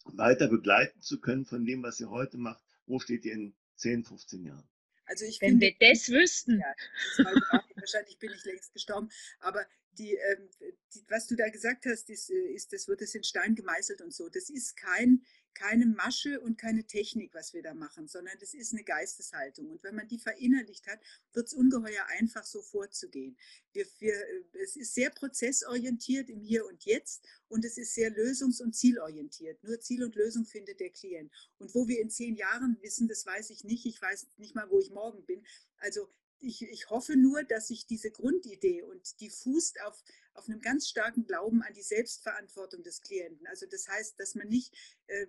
weiter 0.05 0.49
begleiten 0.49 1.01
zu 1.01 1.21
können 1.21 1.45
von 1.45 1.65
dem, 1.65 1.83
was 1.83 2.01
ihr 2.01 2.11
heute 2.11 2.39
macht. 2.39 2.63
Wo 2.87 2.99
steht 2.99 3.25
ihr 3.25 3.35
in 3.35 3.55
10, 3.77 4.05
15 4.05 4.45
Jahren? 4.45 4.69
Also 5.07 5.25
ich 5.25 5.41
Wenn 5.41 5.61
finde, 5.61 5.75
wir 5.79 5.93
das 5.93 6.09
wüssten. 6.09 6.61
Ja, 6.61 7.63
wahrscheinlich 7.83 8.19
bin 8.19 8.33
ich 8.33 8.45
längst 8.45 8.73
gestorben, 8.73 9.11
aber 9.41 9.67
die, 9.99 10.15
ähm, 10.15 10.49
die, 10.95 11.05
was 11.09 11.27
du 11.27 11.37
da 11.37 11.49
gesagt 11.49 11.87
hast, 11.87 12.09
ist, 12.09 12.31
äh, 12.31 12.53
ist, 12.55 12.73
das 12.73 12.89
wird 12.89 13.03
es 13.03 13.15
in 13.15 13.25
Stein 13.25 13.55
gemeißelt 13.55 14.01
und 14.01 14.15
so. 14.15 14.29
Das 14.29 14.49
ist 14.49 14.77
kein, 14.77 15.25
keine 15.55 15.87
Masche 15.87 16.41
und 16.41 16.57
keine 16.57 16.85
Technik, 16.85 17.35
was 17.35 17.53
wir 17.53 17.63
da 17.63 17.75
machen, 17.75 18.09
sondern 18.09 18.39
das 18.41 18.55
ist 18.55 18.73
eine 18.73 18.85
Geisteshaltung. 18.85 19.71
Und 19.71 19.83
wenn 19.83 19.95
man 19.95 20.09
die 20.09 20.19
verinnerlicht 20.19 20.87
hat, 20.87 20.99
wird 21.35 21.47
es 21.47 21.55
ungeheuer 21.55 22.07
einfach 22.19 22.45
so 22.45 22.63
vorzugehen. 22.63 23.37
Wir, 23.73 23.87
wir, 23.99 24.15
äh, 24.15 24.63
es 24.63 24.77
ist 24.77 24.95
sehr 24.95 25.11
prozessorientiert 25.11 26.31
im 26.31 26.41
Hier 26.41 26.67
und 26.67 26.85
Jetzt 26.85 27.27
und 27.49 27.65
es 27.65 27.77
ist 27.77 27.95
sehr 27.95 28.11
lösungs- 28.11 28.63
und 28.63 28.75
zielorientiert. 28.75 29.63
Nur 29.63 29.81
Ziel 29.81 30.05
und 30.05 30.15
Lösung 30.15 30.47
findet 30.47 30.81
der 30.81 30.91
Klient. 30.91 31.33
Und 31.59 31.75
wo 31.75 31.87
wir 31.87 32.01
in 32.01 32.11
zehn 32.11 32.37
Jahren 32.37 32.79
wissen, 32.81 33.09
das 33.09 33.27
weiß 33.27 33.51
ich 33.51 33.65
nicht. 33.65 33.85
Ich 33.85 34.01
weiß 34.01 34.27
nicht 34.39 34.55
mal, 34.55 34.71
wo 34.71 34.81
ich 34.81 34.91
morgen 34.91 35.25
bin. 35.27 35.45
Also 35.77 36.09
ich, 36.43 36.63
ich 36.63 36.91
hoffe 36.91 37.17
nur, 37.17 37.45
dass 37.45 37.69
sich 37.69 37.87
diese 37.87 38.11
Grundidee 38.11 38.83
und 38.83 39.21
die 39.21 39.31
fußt 39.31 39.81
auf, 39.83 40.03
auf 40.35 40.49
einem 40.49 40.61
ganz 40.61 40.89
starken 40.89 41.25
Glauben 41.25 41.63
an 41.63 41.73
die 41.73 41.83
Selbstverantwortung 41.83 42.83
des 42.83 43.01
Klienten. 43.01 43.47
Also 43.47 43.67
das 43.67 43.89
heißt, 43.89 44.19
dass 44.19 44.35
man 44.35 44.49
nicht 44.49 44.75
äh, 45.07 45.27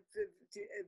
die, 0.53 0.62
äh, 0.62 0.86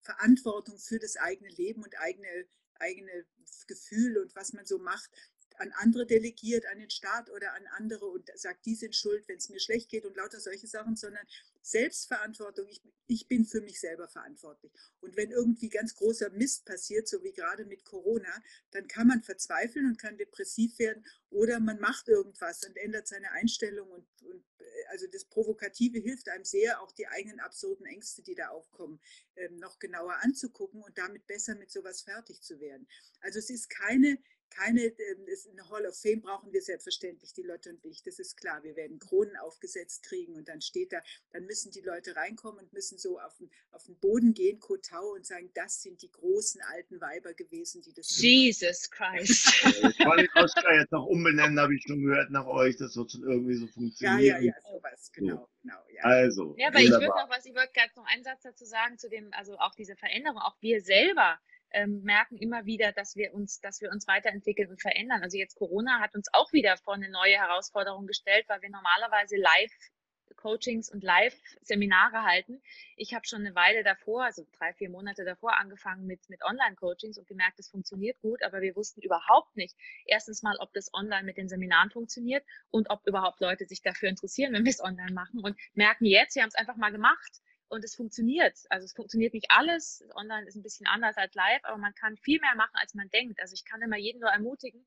Verantwortung 0.00 0.78
für 0.78 0.98
das 0.98 1.16
eigene 1.16 1.50
Leben 1.50 1.82
und 1.82 1.98
eigene, 1.98 2.46
eigene 2.74 3.26
Gefühl 3.66 4.18
und 4.18 4.34
was 4.34 4.52
man 4.52 4.64
so 4.64 4.78
macht, 4.78 5.10
an 5.58 5.72
andere 5.72 6.06
delegiert, 6.06 6.66
an 6.66 6.78
den 6.78 6.90
Staat 6.90 7.30
oder 7.30 7.54
an 7.54 7.66
andere 7.76 8.06
und 8.06 8.30
sagt, 8.34 8.66
die 8.66 8.74
sind 8.74 8.94
schuld, 8.94 9.26
wenn 9.28 9.38
es 9.38 9.48
mir 9.48 9.60
schlecht 9.60 9.90
geht 9.90 10.04
und 10.04 10.16
lauter 10.16 10.40
solche 10.40 10.66
Sachen, 10.66 10.96
sondern 10.96 11.26
Selbstverantwortung. 11.62 12.66
Ich, 12.68 12.82
ich 13.06 13.28
bin 13.28 13.44
für 13.44 13.60
mich 13.60 13.80
selber 13.80 14.08
verantwortlich. 14.08 14.72
Und 15.00 15.16
wenn 15.16 15.30
irgendwie 15.30 15.68
ganz 15.68 15.94
großer 15.94 16.30
Mist 16.30 16.64
passiert, 16.64 17.08
so 17.08 17.22
wie 17.22 17.32
gerade 17.32 17.64
mit 17.64 17.84
Corona, 17.84 18.32
dann 18.70 18.88
kann 18.88 19.06
man 19.06 19.22
verzweifeln 19.22 19.86
und 19.86 19.98
kann 19.98 20.16
depressiv 20.16 20.78
werden 20.78 21.04
oder 21.30 21.60
man 21.60 21.78
macht 21.78 22.08
irgendwas 22.08 22.64
und 22.64 22.76
ändert 22.76 23.06
seine 23.06 23.30
Einstellung 23.32 23.90
und, 23.90 24.06
und 24.22 24.44
äh, 24.58 24.64
also 24.90 25.06
das 25.12 25.24
Provokative 25.24 25.98
hilft 25.98 26.28
einem 26.28 26.44
sehr, 26.44 26.80
auch 26.80 26.92
die 26.92 27.06
eigenen 27.06 27.40
absurden 27.40 27.86
Ängste, 27.86 28.22
die 28.22 28.34
da 28.34 28.48
aufkommen, 28.48 29.00
ähm, 29.36 29.58
noch 29.58 29.78
genauer 29.78 30.14
anzugucken 30.22 30.82
und 30.82 30.96
damit 30.96 31.26
besser 31.26 31.54
mit 31.54 31.70
sowas 31.70 32.02
fertig 32.02 32.40
zu 32.42 32.60
werden. 32.60 32.88
Also 33.20 33.38
es 33.38 33.50
ist 33.50 33.68
keine 33.68 34.18
keine, 34.50 34.82
ähm, 34.82 35.26
eine 35.52 35.68
Hall 35.70 35.86
of 35.86 35.98
Fame 36.00 36.20
brauchen 36.20 36.52
wir 36.52 36.62
selbstverständlich, 36.62 37.32
die 37.32 37.42
Lotte 37.42 37.70
und 37.70 37.84
ich, 37.84 38.02
das 38.02 38.18
ist 38.18 38.36
klar. 38.36 38.62
Wir 38.62 38.76
werden 38.76 38.98
Kronen 38.98 39.36
aufgesetzt 39.36 40.02
kriegen 40.04 40.34
und 40.34 40.48
dann 40.48 40.60
steht 40.60 40.92
da, 40.92 41.00
dann 41.32 41.44
müssen 41.46 41.70
die 41.72 41.80
Leute 41.80 42.16
reinkommen 42.16 42.60
und 42.60 42.72
müssen 42.72 42.98
so 42.98 43.18
auf 43.18 43.36
den, 43.38 43.50
auf 43.72 43.84
den 43.84 43.96
Boden 43.98 44.34
gehen, 44.34 44.58
Kotau, 44.60 45.12
und 45.14 45.26
sagen, 45.26 45.50
das 45.54 45.82
sind 45.82 46.02
die 46.02 46.10
großen 46.10 46.60
alten 46.62 47.00
Weiber 47.00 47.34
gewesen, 47.34 47.82
die 47.82 47.92
das. 47.92 48.20
Jesus 48.20 48.90
Christ. 48.90 49.46
ich 49.64 50.06
wollte 50.06 50.24
den 50.24 50.42
Oscar 50.42 50.74
jetzt 50.74 50.92
noch 50.92 51.06
umbenennen, 51.06 51.58
habe 51.58 51.74
ich 51.74 51.82
schon 51.86 52.02
gehört 52.02 52.30
nach 52.30 52.46
euch, 52.46 52.76
das 52.76 52.96
wird 52.96 53.12
schon 53.12 53.22
irgendwie 53.22 53.54
so 53.54 53.66
funktionieren. 53.68 54.20
Ja, 54.20 54.38
ja, 54.38 54.44
ja, 54.44 54.54
sowas, 54.62 55.12
genau. 55.12 55.36
So. 55.36 55.48
genau 55.62 55.78
ja. 55.94 56.02
Also. 56.02 56.54
Ja, 56.56 56.68
aber 56.68 56.78
wunderbar. 56.78 57.00
ich 57.00 57.08
würde 57.08 57.20
noch 57.20 57.30
was, 57.30 57.46
ich 57.46 57.54
wollte 57.54 57.72
gerade 57.72 57.92
noch 57.96 58.06
einen 58.06 58.24
Satz 58.24 58.42
dazu 58.42 58.64
sagen, 58.64 58.98
zu 58.98 59.08
dem, 59.08 59.30
also 59.32 59.58
auch 59.58 59.74
diese 59.74 59.96
Veränderung, 59.96 60.38
auch 60.38 60.56
wir 60.60 60.80
selber 60.80 61.38
ähm, 61.72 62.02
merken 62.02 62.36
immer 62.36 62.66
wieder, 62.66 62.92
dass 62.92 63.16
wir 63.16 63.34
uns, 63.34 63.60
dass 63.60 63.80
wir 63.80 63.90
uns 63.90 64.06
weiterentwickeln 64.06 64.70
und 64.70 64.80
verändern. 64.80 65.22
Also 65.22 65.36
jetzt 65.36 65.56
Corona 65.56 66.00
hat 66.00 66.14
uns 66.14 66.28
auch 66.32 66.52
wieder 66.52 66.76
vor 66.76 66.94
eine 66.94 67.10
neue 67.10 67.36
Herausforderung 67.36 68.06
gestellt, 68.06 68.44
weil 68.48 68.62
wir 68.62 68.70
normalerweise 68.70 69.36
live 69.36 69.72
Coachings 70.36 70.90
und 70.90 71.02
Live-Seminare 71.02 72.22
halten. 72.22 72.62
Ich 72.96 73.12
habe 73.12 73.26
schon 73.26 73.40
eine 73.40 73.54
Weile 73.54 73.82
davor, 73.82 74.24
also 74.24 74.46
drei, 74.56 74.72
vier 74.72 74.88
Monate 74.88 75.24
davor, 75.24 75.58
angefangen 75.58 76.06
mit, 76.06 76.28
mit 76.28 76.42
Online-Coachings 76.44 77.18
und 77.18 77.26
gemerkt, 77.26 77.58
es 77.58 77.68
funktioniert 77.68 78.20
gut, 78.20 78.42
aber 78.42 78.60
wir 78.60 78.76
wussten 78.76 79.02
überhaupt 79.02 79.56
nicht, 79.56 79.76
erstens 80.06 80.42
mal, 80.42 80.56
ob 80.60 80.72
das 80.72 80.92
online 80.94 81.24
mit 81.24 81.36
den 81.36 81.48
Seminaren 81.48 81.90
funktioniert 81.90 82.44
und 82.70 82.88
ob 82.88 83.06
überhaupt 83.06 83.40
Leute 83.40 83.66
sich 83.66 83.82
dafür 83.82 84.08
interessieren, 84.08 84.52
wenn 84.52 84.64
wir 84.64 84.70
es 84.70 84.82
online 84.82 85.12
machen 85.12 85.40
und 85.42 85.58
merken 85.74 86.04
jetzt, 86.04 86.36
wir 86.36 86.42
haben 86.42 86.48
es 86.50 86.54
einfach 86.54 86.76
mal 86.76 86.92
gemacht 86.92 87.40
und 87.68 87.84
es 87.84 87.94
funktioniert. 87.94 88.58
Also 88.68 88.84
es 88.84 88.92
funktioniert 88.92 89.34
nicht 89.34 89.50
alles. 89.50 90.04
Online 90.14 90.46
ist 90.46 90.56
ein 90.56 90.62
bisschen 90.62 90.86
anders 90.86 91.16
als 91.16 91.34
live, 91.34 91.64
aber 91.64 91.78
man 91.78 91.94
kann 91.94 92.16
viel 92.16 92.40
mehr 92.40 92.54
machen, 92.56 92.74
als 92.74 92.94
man 92.94 93.08
denkt. 93.10 93.40
Also 93.40 93.54
ich 93.54 93.64
kann 93.64 93.82
immer 93.82 93.96
jeden 93.96 94.20
nur 94.20 94.30
ermutigen, 94.30 94.84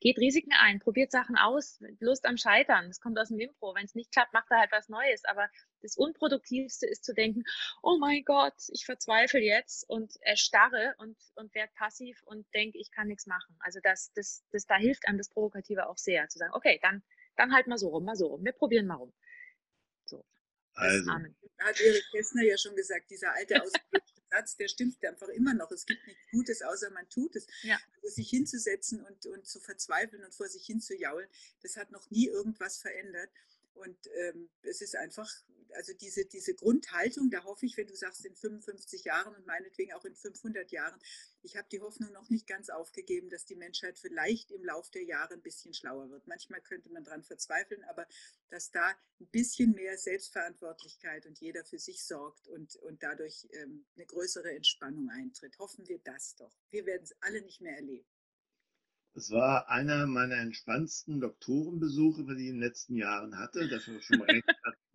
geht 0.00 0.18
Risiken 0.18 0.52
ein, 0.52 0.80
probiert 0.80 1.10
Sachen 1.10 1.36
aus, 1.36 1.80
Lust 2.00 2.26
am 2.26 2.36
Scheitern. 2.36 2.88
Das 2.88 3.00
kommt 3.00 3.18
aus 3.18 3.28
dem 3.28 3.38
Impro. 3.38 3.74
Wenn 3.74 3.86
es 3.86 3.94
nicht 3.94 4.12
klappt, 4.12 4.32
macht 4.32 4.50
er 4.50 4.58
halt 4.58 4.72
was 4.72 4.88
Neues. 4.88 5.24
Aber 5.24 5.48
das 5.82 5.96
Unproduktivste 5.96 6.86
ist 6.86 7.04
zu 7.04 7.14
denken, 7.14 7.44
oh 7.82 7.96
mein 7.98 8.22
Gott, 8.24 8.54
ich 8.68 8.84
verzweifle 8.84 9.40
jetzt 9.40 9.88
und 9.88 10.12
erstarre 10.20 10.94
und, 10.98 11.16
und 11.36 11.54
werde 11.54 11.72
passiv 11.74 12.22
und 12.24 12.46
denke, 12.54 12.78
ich 12.78 12.90
kann 12.90 13.08
nichts 13.08 13.26
machen. 13.26 13.56
Also 13.60 13.80
das, 13.82 14.12
das, 14.14 14.44
das, 14.52 14.66
da 14.66 14.76
hilft 14.76 15.06
einem 15.08 15.18
das 15.18 15.30
Provokative 15.30 15.88
auch 15.88 15.96
sehr, 15.96 16.28
zu 16.28 16.38
sagen, 16.38 16.52
okay, 16.54 16.78
dann, 16.82 17.02
dann 17.36 17.54
halt 17.54 17.66
mal 17.66 17.78
so 17.78 17.88
rum, 17.88 18.04
mal 18.04 18.16
so 18.16 18.26
rum. 18.26 18.44
Wir 18.44 18.52
probieren 18.52 18.86
mal 18.86 18.96
rum. 18.96 19.12
So. 20.04 20.22
Also. 20.74 21.10
Hat 21.10 21.80
Erik 21.80 22.04
Kästner 22.12 22.42
ja 22.42 22.58
schon 22.58 22.76
gesagt, 22.76 23.10
dieser 23.10 23.32
alte 23.32 23.62
Satz, 24.30 24.56
der 24.56 24.68
stimmt 24.68 25.04
einfach 25.04 25.28
immer 25.28 25.54
noch. 25.54 25.70
Es 25.70 25.86
gibt 25.86 26.06
nichts 26.06 26.22
Gutes, 26.30 26.62
außer 26.62 26.90
man 26.90 27.08
tut 27.08 27.36
es. 27.36 27.46
Ja. 27.62 27.78
Also 27.96 28.14
sich 28.16 28.28
hinzusetzen 28.30 29.00
und, 29.04 29.26
und 29.26 29.46
zu 29.46 29.60
verzweifeln 29.60 30.24
und 30.24 30.34
vor 30.34 30.48
sich 30.48 30.66
hinzujaulen, 30.66 31.28
das 31.62 31.76
hat 31.76 31.90
noch 31.92 32.10
nie 32.10 32.26
irgendwas 32.26 32.78
verändert. 32.78 33.30
Und 33.74 33.96
ähm, 34.14 34.48
es 34.62 34.80
ist 34.80 34.96
einfach, 34.96 35.30
also 35.74 35.92
diese, 35.94 36.24
diese 36.26 36.54
Grundhaltung, 36.54 37.30
da 37.30 37.44
hoffe 37.44 37.66
ich, 37.66 37.76
wenn 37.76 37.86
du 37.86 37.96
sagst, 37.96 38.24
in 38.24 38.34
55 38.34 39.04
Jahren 39.04 39.34
und 39.34 39.46
meinetwegen 39.46 39.92
auch 39.92 40.04
in 40.04 40.14
500 40.14 40.70
Jahren, 40.72 40.98
ich 41.42 41.56
habe 41.56 41.68
die 41.70 41.80
Hoffnung 41.80 42.12
noch 42.12 42.30
nicht 42.30 42.46
ganz 42.46 42.70
aufgegeben, 42.70 43.28
dass 43.30 43.44
die 43.44 43.56
Menschheit 43.56 43.98
vielleicht 43.98 44.50
im 44.50 44.64
Laufe 44.64 44.90
der 44.92 45.04
Jahre 45.04 45.34
ein 45.34 45.42
bisschen 45.42 45.74
schlauer 45.74 46.10
wird. 46.10 46.26
Manchmal 46.26 46.60
könnte 46.60 46.90
man 46.90 47.04
daran 47.04 47.22
verzweifeln, 47.22 47.84
aber 47.84 48.06
dass 48.50 48.70
da 48.70 48.94
ein 49.20 49.26
bisschen 49.28 49.72
mehr 49.72 49.98
Selbstverantwortlichkeit 49.98 51.26
und 51.26 51.38
jeder 51.40 51.64
für 51.64 51.78
sich 51.78 52.04
sorgt 52.04 52.48
und, 52.48 52.76
und 52.76 53.02
dadurch 53.02 53.48
ähm, 53.52 53.84
eine 53.96 54.06
größere 54.06 54.54
Entspannung 54.54 55.10
eintritt. 55.10 55.58
Hoffen 55.58 55.86
wir 55.88 55.98
das 55.98 56.36
doch. 56.36 56.52
Wir 56.70 56.86
werden 56.86 57.04
es 57.04 57.14
alle 57.20 57.42
nicht 57.42 57.60
mehr 57.60 57.76
erleben. 57.76 58.06
Es 59.16 59.30
war 59.30 59.68
einer 59.68 60.06
meiner 60.06 60.38
entspannendsten 60.38 61.20
Doktorenbesuche, 61.20 62.24
die 62.34 62.42
ich 62.42 62.48
in 62.48 62.54
den 62.54 62.60
letzten 62.60 62.96
Jahren 62.96 63.38
hatte. 63.38 63.68
Dafür 63.68 64.00
schon 64.00 64.18
mal 64.18 64.24
recht 64.30 64.44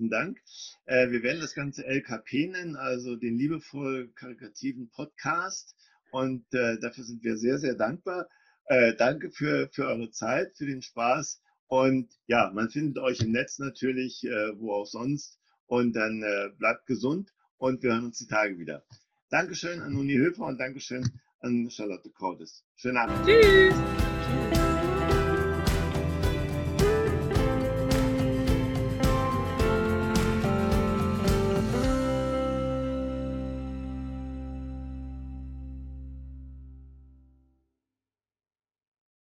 Dank. 0.08 0.38
Äh, 0.86 1.10
wir 1.12 1.22
werden 1.24 1.42
das 1.42 1.54
Ganze 1.54 1.86
LKP 1.86 2.48
nennen, 2.48 2.78
also 2.78 3.18
den 3.18 3.38
liebevoll 3.38 4.14
karikativen 4.16 4.90
Podcast. 4.90 5.76
Und 6.12 6.46
äh, 6.54 6.80
dafür 6.80 7.04
sind 7.04 7.22
wir 7.24 7.38
sehr, 7.38 7.58
sehr 7.58 7.76
dankbar. 7.76 8.30
Äh, 8.66 8.96
danke 8.96 9.32
für, 9.32 9.68
für 9.74 9.88
eure 9.88 10.12
Zeit, 10.12 10.56
für 10.56 10.66
den 10.66 10.82
Spaß. 10.82 11.42
Und 11.68 12.08
ja, 12.28 12.50
man 12.54 12.70
findet 12.70 12.98
euch 13.00 13.20
im 13.20 13.32
Netz 13.32 13.60
natürlich, 13.60 14.24
äh, 14.24 14.60
wo 14.60 14.74
auch 14.74 14.86
sonst. 14.86 15.38
Und 15.68 15.94
dann 15.94 16.24
äh, 16.24 16.50
bleibt 16.58 16.86
gesund 16.88 17.34
und 17.58 17.84
wir 17.84 17.92
hören 17.92 18.06
uns 18.06 18.20
die 18.20 18.28
Tage 18.28 18.58
wieder. 18.58 18.84
Dankeschön 19.30 19.82
an 19.82 19.96
Uni 19.96 20.16
Höfer 20.16 20.46
und 20.46 20.60
Dankeschön 20.60 21.12
an 21.42 21.70
Charlotte 21.70 22.10
Cordes. 22.10 22.64
Schönen 22.76 22.98
Abend. 22.98 23.28
Tschüss. 23.28 24.59